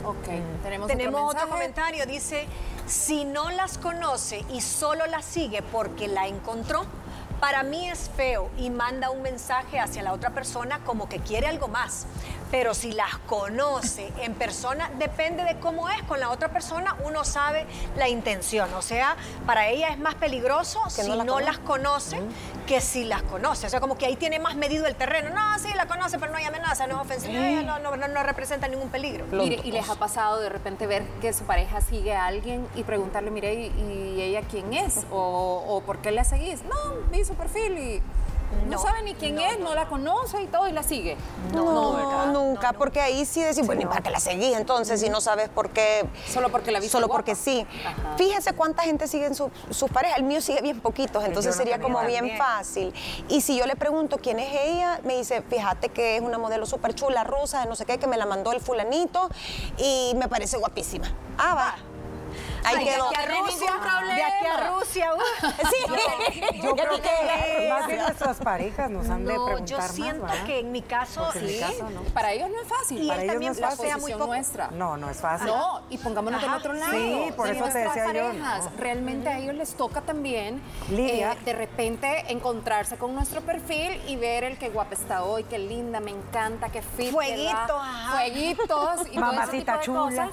Ok, 0.04 0.28
tenemos, 0.64 0.88
tenemos 0.88 1.34
otro, 1.34 1.50
comentario. 1.50 2.06
Dice, 2.06 2.46
si 2.86 3.26
no 3.26 3.50
las 3.52 3.78
conoce 3.78 4.44
y 4.50 4.62
solo 4.62 5.06
las 5.08 5.26
sigue 5.26 5.62
porque 5.62 6.08
la 6.08 6.28
encontró, 6.28 6.86
para 7.40 7.64
mí 7.64 7.90
es 7.90 8.10
feo 8.16 8.50
y 8.58 8.70
manda 8.70 9.10
un 9.10 9.22
mensaje 9.22 9.80
hacia 9.80 10.04
la 10.04 10.14
otra 10.14 10.32
persona 10.32 10.80
como 10.86 11.10
que 11.10 11.20
quiere 11.20 11.48
algo 11.48 11.68
más. 11.68 12.06
Pero 12.54 12.76
si 12.76 12.92
las 12.92 13.18
conoce 13.26 14.14
en 14.22 14.36
persona, 14.36 14.92
depende 15.00 15.44
de 15.44 15.58
cómo 15.60 15.90
es 15.90 16.04
con 16.04 16.20
la 16.20 16.30
otra 16.30 16.50
persona, 16.50 16.96
uno 17.04 17.24
sabe 17.24 17.66
la 17.98 18.10
intención. 18.10 18.72
O 18.76 18.84
sea, 18.84 19.16
para 19.48 19.70
ella 19.70 19.88
es 19.88 19.98
más 19.98 20.14
peligroso 20.14 20.80
si 20.88 21.02
no, 21.02 21.40
las 21.40 21.58
conoce 21.58 22.22
que 22.68 22.80
si 22.80 23.06
las 23.06 23.24
conoce. 23.24 23.66
O 23.66 23.70
sea, 23.72 23.80
como 23.80 23.98
que 23.98 24.06
ahí 24.06 24.18
tiene 24.18 24.38
más 24.38 24.56
medido 24.56 24.86
el 24.86 24.94
terreno. 24.94 25.32
No, 25.32 25.58
sí, 25.58 25.70
la 25.76 25.88
conoce, 25.88 26.20
pero 26.20 26.32
no 26.32 26.38
hay 26.38 26.46
amenaza, 26.46 26.86
no 26.86 26.98
es 26.98 27.02
ofensiva, 27.02 27.64
no, 27.64 27.80
no, 27.80 28.08
no, 28.08 28.22
representa 28.22 28.68
ningún 28.68 28.90
peligro. 28.90 29.26
Mire, 29.32 29.60
y 29.64 29.72
les 29.72 29.90
ha 29.90 29.96
pasado 29.96 30.40
de 30.40 30.50
repente 30.50 30.86
ver 30.86 31.08
que 31.22 31.34
su 31.34 31.46
pareja 31.46 31.82
sigue 31.82 32.14
a 32.14 32.28
alguien 32.28 32.68
y 32.76 32.84
preguntarle, 32.84 33.32
mire, 33.32 33.52
¿y, 33.52 34.22
ella 34.22 34.44
quién 34.48 34.74
es? 34.74 35.08
O, 35.10 35.64
o, 35.68 35.82
¿por 35.82 35.98
qué 36.04 36.12
la 36.12 36.24
seguís? 36.24 36.62
No, 36.66 37.10
vi 37.12 37.26
su 37.26 37.34
perfil 37.34 37.80
y 37.80 38.04
no, 38.70 38.80
sabe 38.80 39.04
ni 39.04 39.14
quién 39.14 39.38
es, 39.40 39.60
no, 39.60 39.76
la 39.76 39.88
conoce 39.88 40.42
y 40.42 40.48
todo 40.48 40.68
y 40.68 40.72
la 40.72 40.84
sigue. 40.84 41.18
No, 41.54 42.26
nunca, 42.28 42.74
porque 42.74 43.02
ahí 43.02 43.26
sí 43.26 43.42
decimos, 43.42 43.68
bueno, 43.68 43.82
¿y 43.82 43.86
para 43.86 44.02
qué 44.02 44.10
la 44.10 44.20
seguís 44.20 44.56
entonces 44.56 45.00
si 45.00 45.10
no 45.10 45.22
sabes 45.22 45.50
por 45.50 45.70
qué? 45.70 46.06
Solo 46.28 46.50
porque 46.50 46.72
la 46.72 46.80
viste 46.80 46.94
Solo 46.94 47.08
porque 47.08 47.34
sí. 47.34 47.66
Fíjese 48.18 48.54
cuánta 48.54 48.84
gente 48.84 49.08
sigue 49.08 49.26
en 49.26 49.34
sus 49.36 49.90
parejas. 49.92 50.20
El 50.20 50.26
mío 50.26 50.42
sigue 50.42 50.62
bien 50.62 50.80
poquitos, 50.80 51.24
entonces 51.24 51.56
sería 51.56 51.80
como 51.80 52.00
bien, 52.06 52.38
fácil. 52.38 52.94
Y 53.30 53.42
si 53.42 53.58
yo 53.58 53.66
le 53.66 53.76
pregunto 53.76 54.20
quién 54.20 54.40
es 54.40 54.54
ella, 54.54 55.00
me 55.04 55.18
dice, 55.18 55.42
fíjate 55.42 55.90
que 55.90 56.18
es 56.18 56.22
una 56.22 56.38
modelo 56.38 56.66
súper 56.66 56.94
chula, 56.94 57.24
rusa, 57.24 57.62
de 57.62 57.66
no 57.66 57.76
sé 57.76 57.86
qué, 57.86 57.98
que 57.98 58.08
me 58.08 58.18
la 58.18 58.26
mandó 58.28 58.52
el 58.52 58.60
fulanito 58.60 59.30
y 59.78 60.14
me 60.16 60.28
parece 60.28 60.58
guapísima. 60.58 61.12
Ah, 61.38 61.56
va. 61.56 61.93
Ahí 62.64 62.86
quedó. 62.86 63.10
De 63.10 63.18
aquí 63.18 63.32
a 63.32 63.42
Rusia. 63.42 63.72
De 64.16 64.24
aquí 64.24 64.48
a 64.48 64.70
Rusia. 64.70 65.12
Sí. 65.70 66.62
Yo, 66.62 66.76
creo 66.76 67.02
que 67.02 67.70
más 67.70 67.88
bien 67.88 68.00
nuestras 68.00 68.38
parejas 68.38 68.90
nos 68.90 69.10
han 69.10 69.26
de 69.26 69.34
preguntar 69.34 69.66
yo 69.66 69.82
siento 69.82 70.28
que 70.46 70.60
en 70.60 70.72
mi 70.72 70.82
caso, 70.82 71.30
sí. 71.34 71.62
Para 72.14 72.32
ellos 72.32 72.50
no 72.50 72.62
es 72.62 72.68
fácil. 72.68 73.04
Y 73.04 73.08
para 73.08 73.24
ellos 73.24 73.42
no 73.42 73.52
es 73.52 73.60
fácil. 73.60 73.98
Muy 74.00 74.14
nuestra. 74.14 74.70
No, 74.72 74.98
no 74.98 75.10
es 75.10 75.18
fácil. 75.18 75.48
No, 75.48 75.82
y 75.90 75.98
pongámonos 75.98 76.42
del 76.42 76.54
otro 76.54 76.74
lado. 76.74 76.92
Sí, 76.92 77.32
por 77.36 77.50
eso 77.50 77.66
te 77.66 77.80
decía 77.80 78.06
parejas, 78.06 78.70
Realmente 78.78 79.30
a 79.30 79.40
ellos 79.40 79.56
les 79.56 79.76
toca 79.76 80.02
también 80.02 80.62
eh, 80.92 81.28
de 81.46 81.54
repente 81.54 82.32
encontrarse 82.32 82.98
con 82.98 83.14
nuestro 83.14 83.42
perfil 83.42 84.02
y 84.08 84.16
ver 84.16 84.44
el 84.44 84.58
que 84.58 84.70
guapa 84.70 84.94
está 84.94 85.24
hoy, 85.24 85.44
qué 85.44 85.58
linda, 85.58 86.00
me 86.00 86.12
encanta, 86.12 86.70
qué 86.70 86.82
fit. 86.82 87.12
Fueguito, 87.12 87.82
Fueguitos 88.12 89.08
y 89.12 89.18
Mamacita 89.18 89.80
chula. 89.82 90.30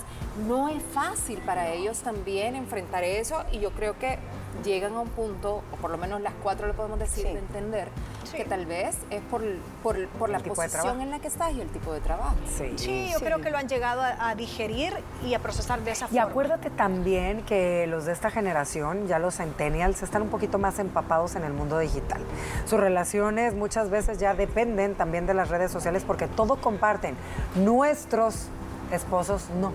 No 0.46 0.68
es 0.68 0.82
fácil 0.82 1.38
para 1.40 1.68
ellos 1.70 2.00
también 2.00 2.54
enfrentar 2.54 3.04
eso 3.04 3.44
y 3.52 3.58
yo 3.60 3.70
creo 3.72 3.98
que 3.98 4.18
llegan 4.64 4.94
a 4.94 5.00
un 5.00 5.08
punto, 5.08 5.62
o 5.72 5.76
por 5.76 5.90
lo 5.90 5.98
menos 5.98 6.20
las 6.20 6.34
cuatro 6.42 6.66
le 6.66 6.74
podemos 6.74 6.98
decir, 6.98 7.24
de 7.24 7.38
entender 7.38 7.88
que 8.32 8.44
tal 8.44 8.66
vez 8.66 8.96
es 9.10 9.20
por, 9.22 9.42
por, 9.82 10.30
la 10.30 10.38
posición 10.38 11.00
en 11.00 11.10
la 11.10 11.18
que 11.18 11.28
estás 11.28 11.52
y 11.52 11.60
el 11.60 11.68
tipo 11.68 11.92
de 11.92 12.00
trabajo. 12.00 12.36
Sí, 12.76 13.08
yo 13.12 13.18
creo 13.18 13.40
que 13.40 13.50
lo 13.50 13.58
han 13.58 13.68
llegado 13.68 14.02
a, 14.02 14.34
digerir 14.34 14.92
y 15.26 15.34
a 15.34 15.40
procesar 15.40 15.82
de 15.82 15.90
esa 15.90 16.06
forma. 16.06 16.16
Y 16.16 16.18
acuérdate 16.20 16.70
también 16.70 17.42
que 17.42 17.86
los 17.88 18.04
de 18.04 18.12
esta 18.12 18.30
generación, 18.30 19.08
ya 19.08 19.18
los 19.18 19.36
centennials, 19.36 20.02
están 20.02 20.22
un 20.22 20.28
poquito 20.28 20.58
más 20.58 20.78
empapados 20.78 21.34
en 21.34 21.44
el 21.44 21.52
mundo 21.52 21.78
digital. 21.78 22.22
Sus 22.66 22.78
relaciones 22.78 23.54
muchas 23.54 23.90
veces 23.90 24.18
ya 24.18 24.34
dependen 24.34 24.94
también 24.94 25.26
de 25.26 25.34
las 25.34 25.48
redes 25.48 25.72
sociales 25.72 26.04
porque 26.06 26.28
todo 26.28 26.56
comparten. 26.56 27.16
Nuestros 27.56 28.46
esposos 28.92 29.48
no. 29.60 29.72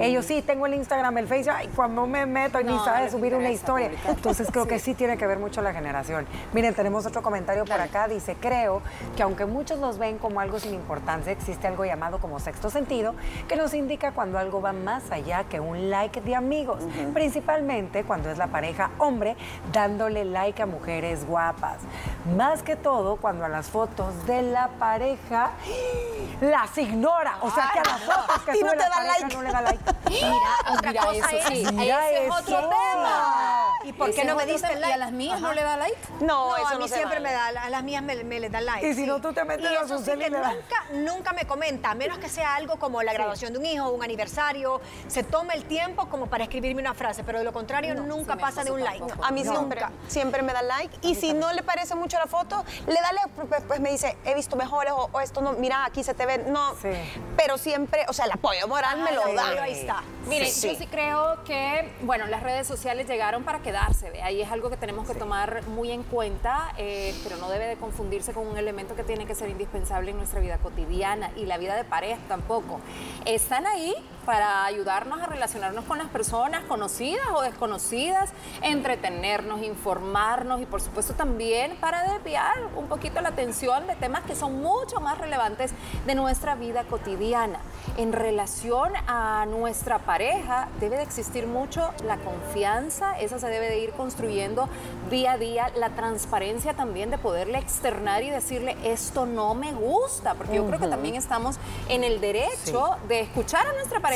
Ellos 0.00 0.26
sí, 0.26 0.42
tengo 0.42 0.66
el 0.66 0.74
Instagram, 0.74 1.18
el 1.18 1.26
Facebook, 1.26 1.54
y 1.64 1.68
cuando 1.68 2.06
me 2.06 2.26
meto 2.26 2.60
y 2.60 2.64
ni 2.64 2.78
sabe 2.78 3.10
subir 3.10 3.34
una 3.34 3.50
historia. 3.50 3.90
Entonces 4.08 4.48
creo 4.50 4.66
que 4.66 4.78
sí. 4.78 4.92
tiene 4.94 5.16
que 5.16 5.26
ver 5.26 5.38
mucho 5.38 5.62
la 5.62 5.72
generación. 5.72 6.26
Miren, 6.52 6.74
tenemos 6.74 7.06
otro 7.06 7.22
comentario 7.22 7.64
por 7.64 7.80
acá, 7.80 8.08
dice, 8.08 8.36
creo 8.38 8.82
que 9.16 9.22
aunque 9.22 9.46
muchos 9.46 9.78
los 9.78 9.98
ven 9.98 10.18
como 10.18 10.40
algo 10.40 10.58
sin 10.58 10.74
importancia, 10.74 11.32
existe 11.32 11.66
algo 11.66 11.84
llamado 11.84 12.18
como 12.18 12.38
sexto 12.38 12.70
sentido, 12.70 13.14
que 13.48 13.56
nos 13.56 13.74
indica 13.74 14.12
cuando 14.12 14.38
algo 14.38 14.60
va 14.60 14.72
más 14.72 15.10
allá 15.10 15.44
que 15.44 15.60
un 15.60 15.90
like 15.90 16.20
de 16.20 16.34
amigos, 16.34 16.82
principalmente 17.12 18.04
cuando 18.04 18.30
es 18.30 18.38
la 18.38 18.48
pareja 18.48 18.90
hombre 18.98 19.36
dándole 19.72 20.24
like 20.24 20.62
a 20.62 20.66
mujeres 20.66 21.26
guapas. 21.26 21.78
Más 22.36 22.62
que 22.62 22.76
todo 22.76 23.16
cuando 23.16 23.44
a 23.44 23.48
las 23.48 23.68
fotos 23.68 24.26
de 24.26 24.42
la 24.42 24.68
pareja 24.78 25.50
las 26.40 26.76
ignora, 26.78 27.38
o 27.40 27.50
sea 27.50 27.70
que 27.72 27.78
a 27.78 27.84
las 27.84 28.00
fotos 28.02 28.42
que 28.44 28.54
sube 28.54 28.76
la 28.76 28.88
pareja 28.88 29.28
no 29.32 29.42
le 29.42 29.52
da 29.52 29.61
Mira, 30.10 30.72
otra 30.72 30.94
cosa 30.94 31.30
es, 31.32 31.46
ese 31.46 31.62
es 31.62 32.30
otro 32.30 32.68
tema. 32.68 33.74
¿Y 33.84 33.92
por 33.92 34.14
qué 34.14 34.24
no 34.24 34.36
me 34.36 34.46
diste 34.46 34.74
like? 34.76 34.88
¿Y 34.88 34.92
a 34.92 34.96
las 34.96 35.12
mías 35.12 35.40
no 35.40 35.52
le 35.52 35.62
da 35.62 35.76
like? 35.76 35.96
No, 36.20 36.56
eso 36.56 36.66
a 36.68 36.74
no 36.74 36.80
mí 36.80 36.88
siempre 36.88 37.18
vale. 37.18 37.28
me 37.28 37.32
da, 37.32 37.46
a 37.46 37.70
las 37.70 37.82
mías 37.82 38.02
me, 38.02 38.22
me 38.24 38.40
les 38.40 38.52
da 38.52 38.60
like. 38.60 38.86
Y 38.88 38.94
si 38.94 39.02
sí. 39.02 39.06
no, 39.06 39.20
tú 39.20 39.32
te 39.32 39.44
metes 39.44 39.70
Y 39.70 39.74
a 39.74 39.82
eso 39.82 39.98
su 39.98 40.04
sí 40.04 40.10
que 40.12 40.30
le 40.30 40.30
nunca, 40.30 40.84
nunca 40.92 41.32
me 41.32 41.46
comenta, 41.46 41.90
a 41.90 41.94
menos 41.94 42.18
que 42.18 42.28
sea 42.28 42.54
algo 42.54 42.76
como 42.78 43.02
la 43.02 43.12
graduación 43.12 43.52
de 43.52 43.58
un 43.58 43.66
hijo, 43.66 43.88
un 43.90 44.02
aniversario, 44.02 44.80
se 45.08 45.22
toma 45.22 45.54
el 45.54 45.64
tiempo 45.64 46.08
como 46.08 46.26
para 46.26 46.44
escribirme 46.44 46.80
una 46.82 46.94
frase, 46.94 47.24
pero 47.24 47.38
de 47.38 47.44
lo 47.44 47.52
contrario 47.52 47.94
nunca 47.94 48.36
pasa 48.36 48.64
de 48.64 48.70
un 48.70 48.82
like. 48.82 49.04
A 49.22 49.30
mí 49.30 49.42
siempre, 49.42 49.80
Nunca. 49.80 49.92
siempre 50.08 50.42
me 50.42 50.52
da 50.52 50.62
like. 50.62 50.96
Y 51.02 51.14
si 51.14 51.32
no 51.32 51.52
le 51.52 51.62
parece 51.62 51.94
mucho 51.94 52.18
la 52.18 52.26
foto, 52.26 52.64
le 52.86 52.94
da 52.94 53.12
like, 53.12 53.28
pues, 53.48 53.62
pues 53.66 53.80
me 53.80 53.90
dice, 53.90 54.16
he 54.24 54.34
visto 54.34 54.56
mejores 54.56 54.92
o, 54.92 55.08
o 55.12 55.20
esto 55.20 55.40
no, 55.40 55.52
mira, 55.54 55.84
aquí 55.84 56.04
se 56.04 56.14
te 56.14 56.26
ve. 56.26 56.38
No, 56.38 56.74
pero 57.36 57.58
siempre, 57.58 58.04
o 58.08 58.12
sea, 58.12 58.26
el 58.26 58.32
apoyo 58.32 58.66
moral 58.68 59.00
me 59.00 59.12
lo 59.12 59.22
Ay, 59.24 59.34
Ahí 59.60 59.72
está. 59.72 60.02
Mire, 60.26 60.46
Sí. 60.46 60.68
yo 60.70 60.74
sí 60.76 60.86
creo 60.86 61.42
que, 61.44 61.92
bueno, 62.02 62.26
las 62.26 62.42
redes 62.42 62.66
sociales 62.66 63.06
llegaron 63.08 63.42
para 63.44 63.60
quedarse, 63.60 64.10
¿ve? 64.10 64.22
ahí 64.22 64.40
es 64.40 64.50
algo 64.50 64.70
que 64.70 64.76
tenemos 64.76 65.06
que 65.06 65.14
tomar 65.14 65.66
muy 65.68 65.90
en 65.90 66.02
cuenta, 66.02 66.72
eh, 66.78 67.14
pero 67.24 67.36
no 67.36 67.48
debe 67.50 67.66
de 67.66 67.76
confundirse 67.76 68.32
con 68.32 68.46
un 68.46 68.56
elemento 68.56 68.94
que 68.94 69.02
tiene 69.04 69.26
que 69.26 69.34
ser 69.34 69.48
indispensable 69.50 70.10
en 70.12 70.16
nuestra 70.16 70.40
vida 70.40 70.58
cotidiana 70.58 71.30
y 71.36 71.46
la 71.46 71.58
vida 71.58 71.76
de 71.76 71.84
pareja 71.84 72.20
tampoco. 72.28 72.80
Están 73.24 73.66
ahí 73.66 73.94
para 74.24 74.64
ayudarnos 74.64 75.20
a 75.20 75.26
relacionarnos 75.26 75.84
con 75.84 75.98
las 75.98 76.08
personas 76.08 76.62
conocidas 76.64 77.26
o 77.34 77.42
desconocidas, 77.42 78.30
entretenernos, 78.62 79.62
informarnos 79.62 80.60
y 80.60 80.66
por 80.66 80.80
supuesto 80.80 81.14
también 81.14 81.76
para 81.80 82.12
desviar 82.12 82.54
un 82.76 82.86
poquito 82.86 83.20
la 83.20 83.30
atención 83.30 83.86
de 83.86 83.96
temas 83.96 84.22
que 84.22 84.36
son 84.36 84.62
mucho 84.62 85.00
más 85.00 85.18
relevantes 85.18 85.72
de 86.06 86.14
nuestra 86.14 86.54
vida 86.54 86.84
cotidiana. 86.84 87.58
En 87.96 88.12
relación 88.12 88.92
a 89.08 89.44
nuestra 89.46 89.98
pareja 89.98 90.68
debe 90.78 90.96
de 90.96 91.02
existir 91.02 91.46
mucho 91.46 91.92
la 92.04 92.16
confianza, 92.18 93.18
esa 93.18 93.38
se 93.38 93.48
debe 93.48 93.68
de 93.68 93.80
ir 93.80 93.90
construyendo 93.92 94.68
día 95.10 95.32
a 95.32 95.38
día, 95.38 95.72
la 95.76 95.90
transparencia 95.90 96.74
también 96.74 97.10
de 97.10 97.18
poderle 97.18 97.58
externar 97.58 98.22
y 98.22 98.30
decirle 98.30 98.76
esto 98.84 99.26
no 99.26 99.54
me 99.54 99.72
gusta, 99.72 100.34
porque 100.34 100.56
yo 100.56 100.66
creo 100.66 100.78
que 100.78 100.88
también 100.88 101.16
estamos 101.16 101.56
en 101.88 102.04
el 102.04 102.20
derecho 102.20 102.96
de 103.08 103.20
escuchar 103.20 103.66
a 103.66 103.72
nuestra 103.72 104.00
pareja 104.00 104.11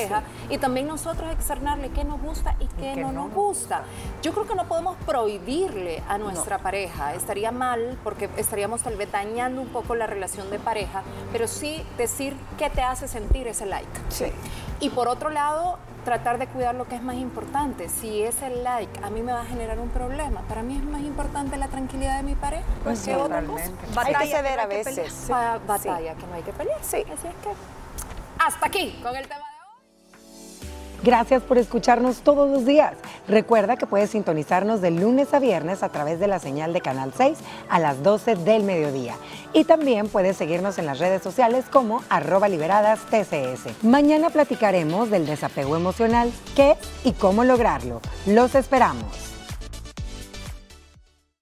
y 0.51 0.59
también 0.59 0.87
nosotros 0.87 1.31
externarle 1.33 1.91
qué 1.91 2.05
nos 2.05 2.21
gusta 2.21 2.55
y 2.61 2.67
qué, 2.67 2.93
qué 2.95 3.01
no, 3.01 3.13
no 3.13 3.25
nos 3.25 3.33
gusta. 3.35 3.83
Yo 4.23 4.33
creo 4.33 4.47
que 4.47 4.55
no 4.55 4.65
podemos 4.67 4.97
prohibirle 5.07 6.03
a 6.09 6.19
nuestra 6.19 6.59
pareja, 6.59 7.15
estaría 7.15 7.51
mal 7.53 7.99
porque 8.05 8.29
estaríamos 8.37 8.83
tal 8.83 8.97
vez 8.97 9.11
dañando 9.11 9.61
un 9.61 9.69
poco 9.69 9.95
la 9.95 10.07
relación 10.07 10.51
de 10.51 10.59
pareja, 10.59 11.03
pero 11.33 11.49
sí 11.49 11.83
decir 11.99 12.37
qué 12.59 12.71
te 12.71 12.83
hace 12.83 13.09
sentir 13.09 13.47
ese 13.49 13.67
like. 13.67 13.87
Sí. 14.09 14.27
Y 14.81 14.91
por 14.91 15.09
otro 15.09 15.31
lado, 15.31 15.79
tratar 16.05 16.39
de 16.39 16.47
cuidar 16.47 16.75
lo 16.75 16.87
que 16.87 16.95
es 16.95 17.03
más 17.03 17.17
importante. 17.17 17.89
Si 17.89 18.23
ese 18.23 18.51
like 18.51 19.01
a 19.03 19.11
mí 19.11 19.23
me 19.23 19.33
va 19.33 19.41
a 19.41 19.45
generar 19.45 19.79
un 19.81 19.89
problema, 19.89 20.43
para 20.43 20.63
mí 20.63 20.77
es 20.77 20.85
más 20.85 21.01
importante 21.01 21.57
la 21.57 21.69
tranquilidad 21.69 22.19
de 22.19 22.23
mi 22.23 22.35
pareja. 22.35 22.63
Pues 22.85 23.03
que 23.05 23.17
otra 23.17 23.41
cosa. 23.43 23.65
totalmente. 23.65 23.87
Hay 23.89 23.95
Batalla 23.95 24.19
que 24.21 24.27
ceder 24.37 24.55
no 24.57 24.61
a 24.61 24.63
hay 24.65 24.69
que 24.69 24.77
veces. 24.77 24.95
pelear. 24.95 25.11
sí. 25.11 25.33
Ba- 25.33 25.59
batalla 25.67 26.15
que 26.15 26.27
no 26.27 26.35
hay 26.35 26.43
que 26.43 26.53
pelear. 26.53 26.79
Sí. 26.83 26.99
Así 27.13 27.27
es 27.27 27.35
que 27.43 27.51
hasta 28.39 28.67
aquí 28.67 29.01
con 29.03 29.17
el 29.17 29.27
tema. 29.27 29.46
Gracias 31.07 31.41
por 31.41 31.57
escucharnos 31.57 32.23
todos 32.23 32.51
los 32.51 32.67
días. 32.67 32.95
Recuerda 33.29 33.77
que 33.77 33.87
puedes 33.87 34.11
sintonizarnos 34.11 34.81
de 34.81 34.91
lunes 34.91 35.33
a 35.35 35.39
viernes 35.39 35.85
a 35.85 35.89
través 35.91 36.19
de 36.19 36.27
la 36.27 36.41
señal 36.41 36.73
de 36.73 36.81
Canal 36.81 37.13
6 37.17 37.39
a 37.69 37.79
las 37.79 38.03
12 38.03 38.35
del 38.35 38.65
mediodía. 38.65 39.15
Y 39.53 39.63
también 39.63 40.09
puedes 40.09 40.37
seguirnos 40.37 40.79
en 40.79 40.87
las 40.87 40.99
redes 40.99 41.23
sociales 41.23 41.67
como 41.71 42.03
arroba 42.09 42.49
liberadas 42.49 42.99
TCS. 43.09 43.85
Mañana 43.85 44.31
platicaremos 44.31 45.09
del 45.09 45.27
desapego 45.27 45.77
emocional, 45.77 46.33
qué 46.57 46.75
y 47.05 47.13
cómo 47.13 47.45
lograrlo. 47.45 48.01
Los 48.27 48.57
esperamos. 48.57 49.36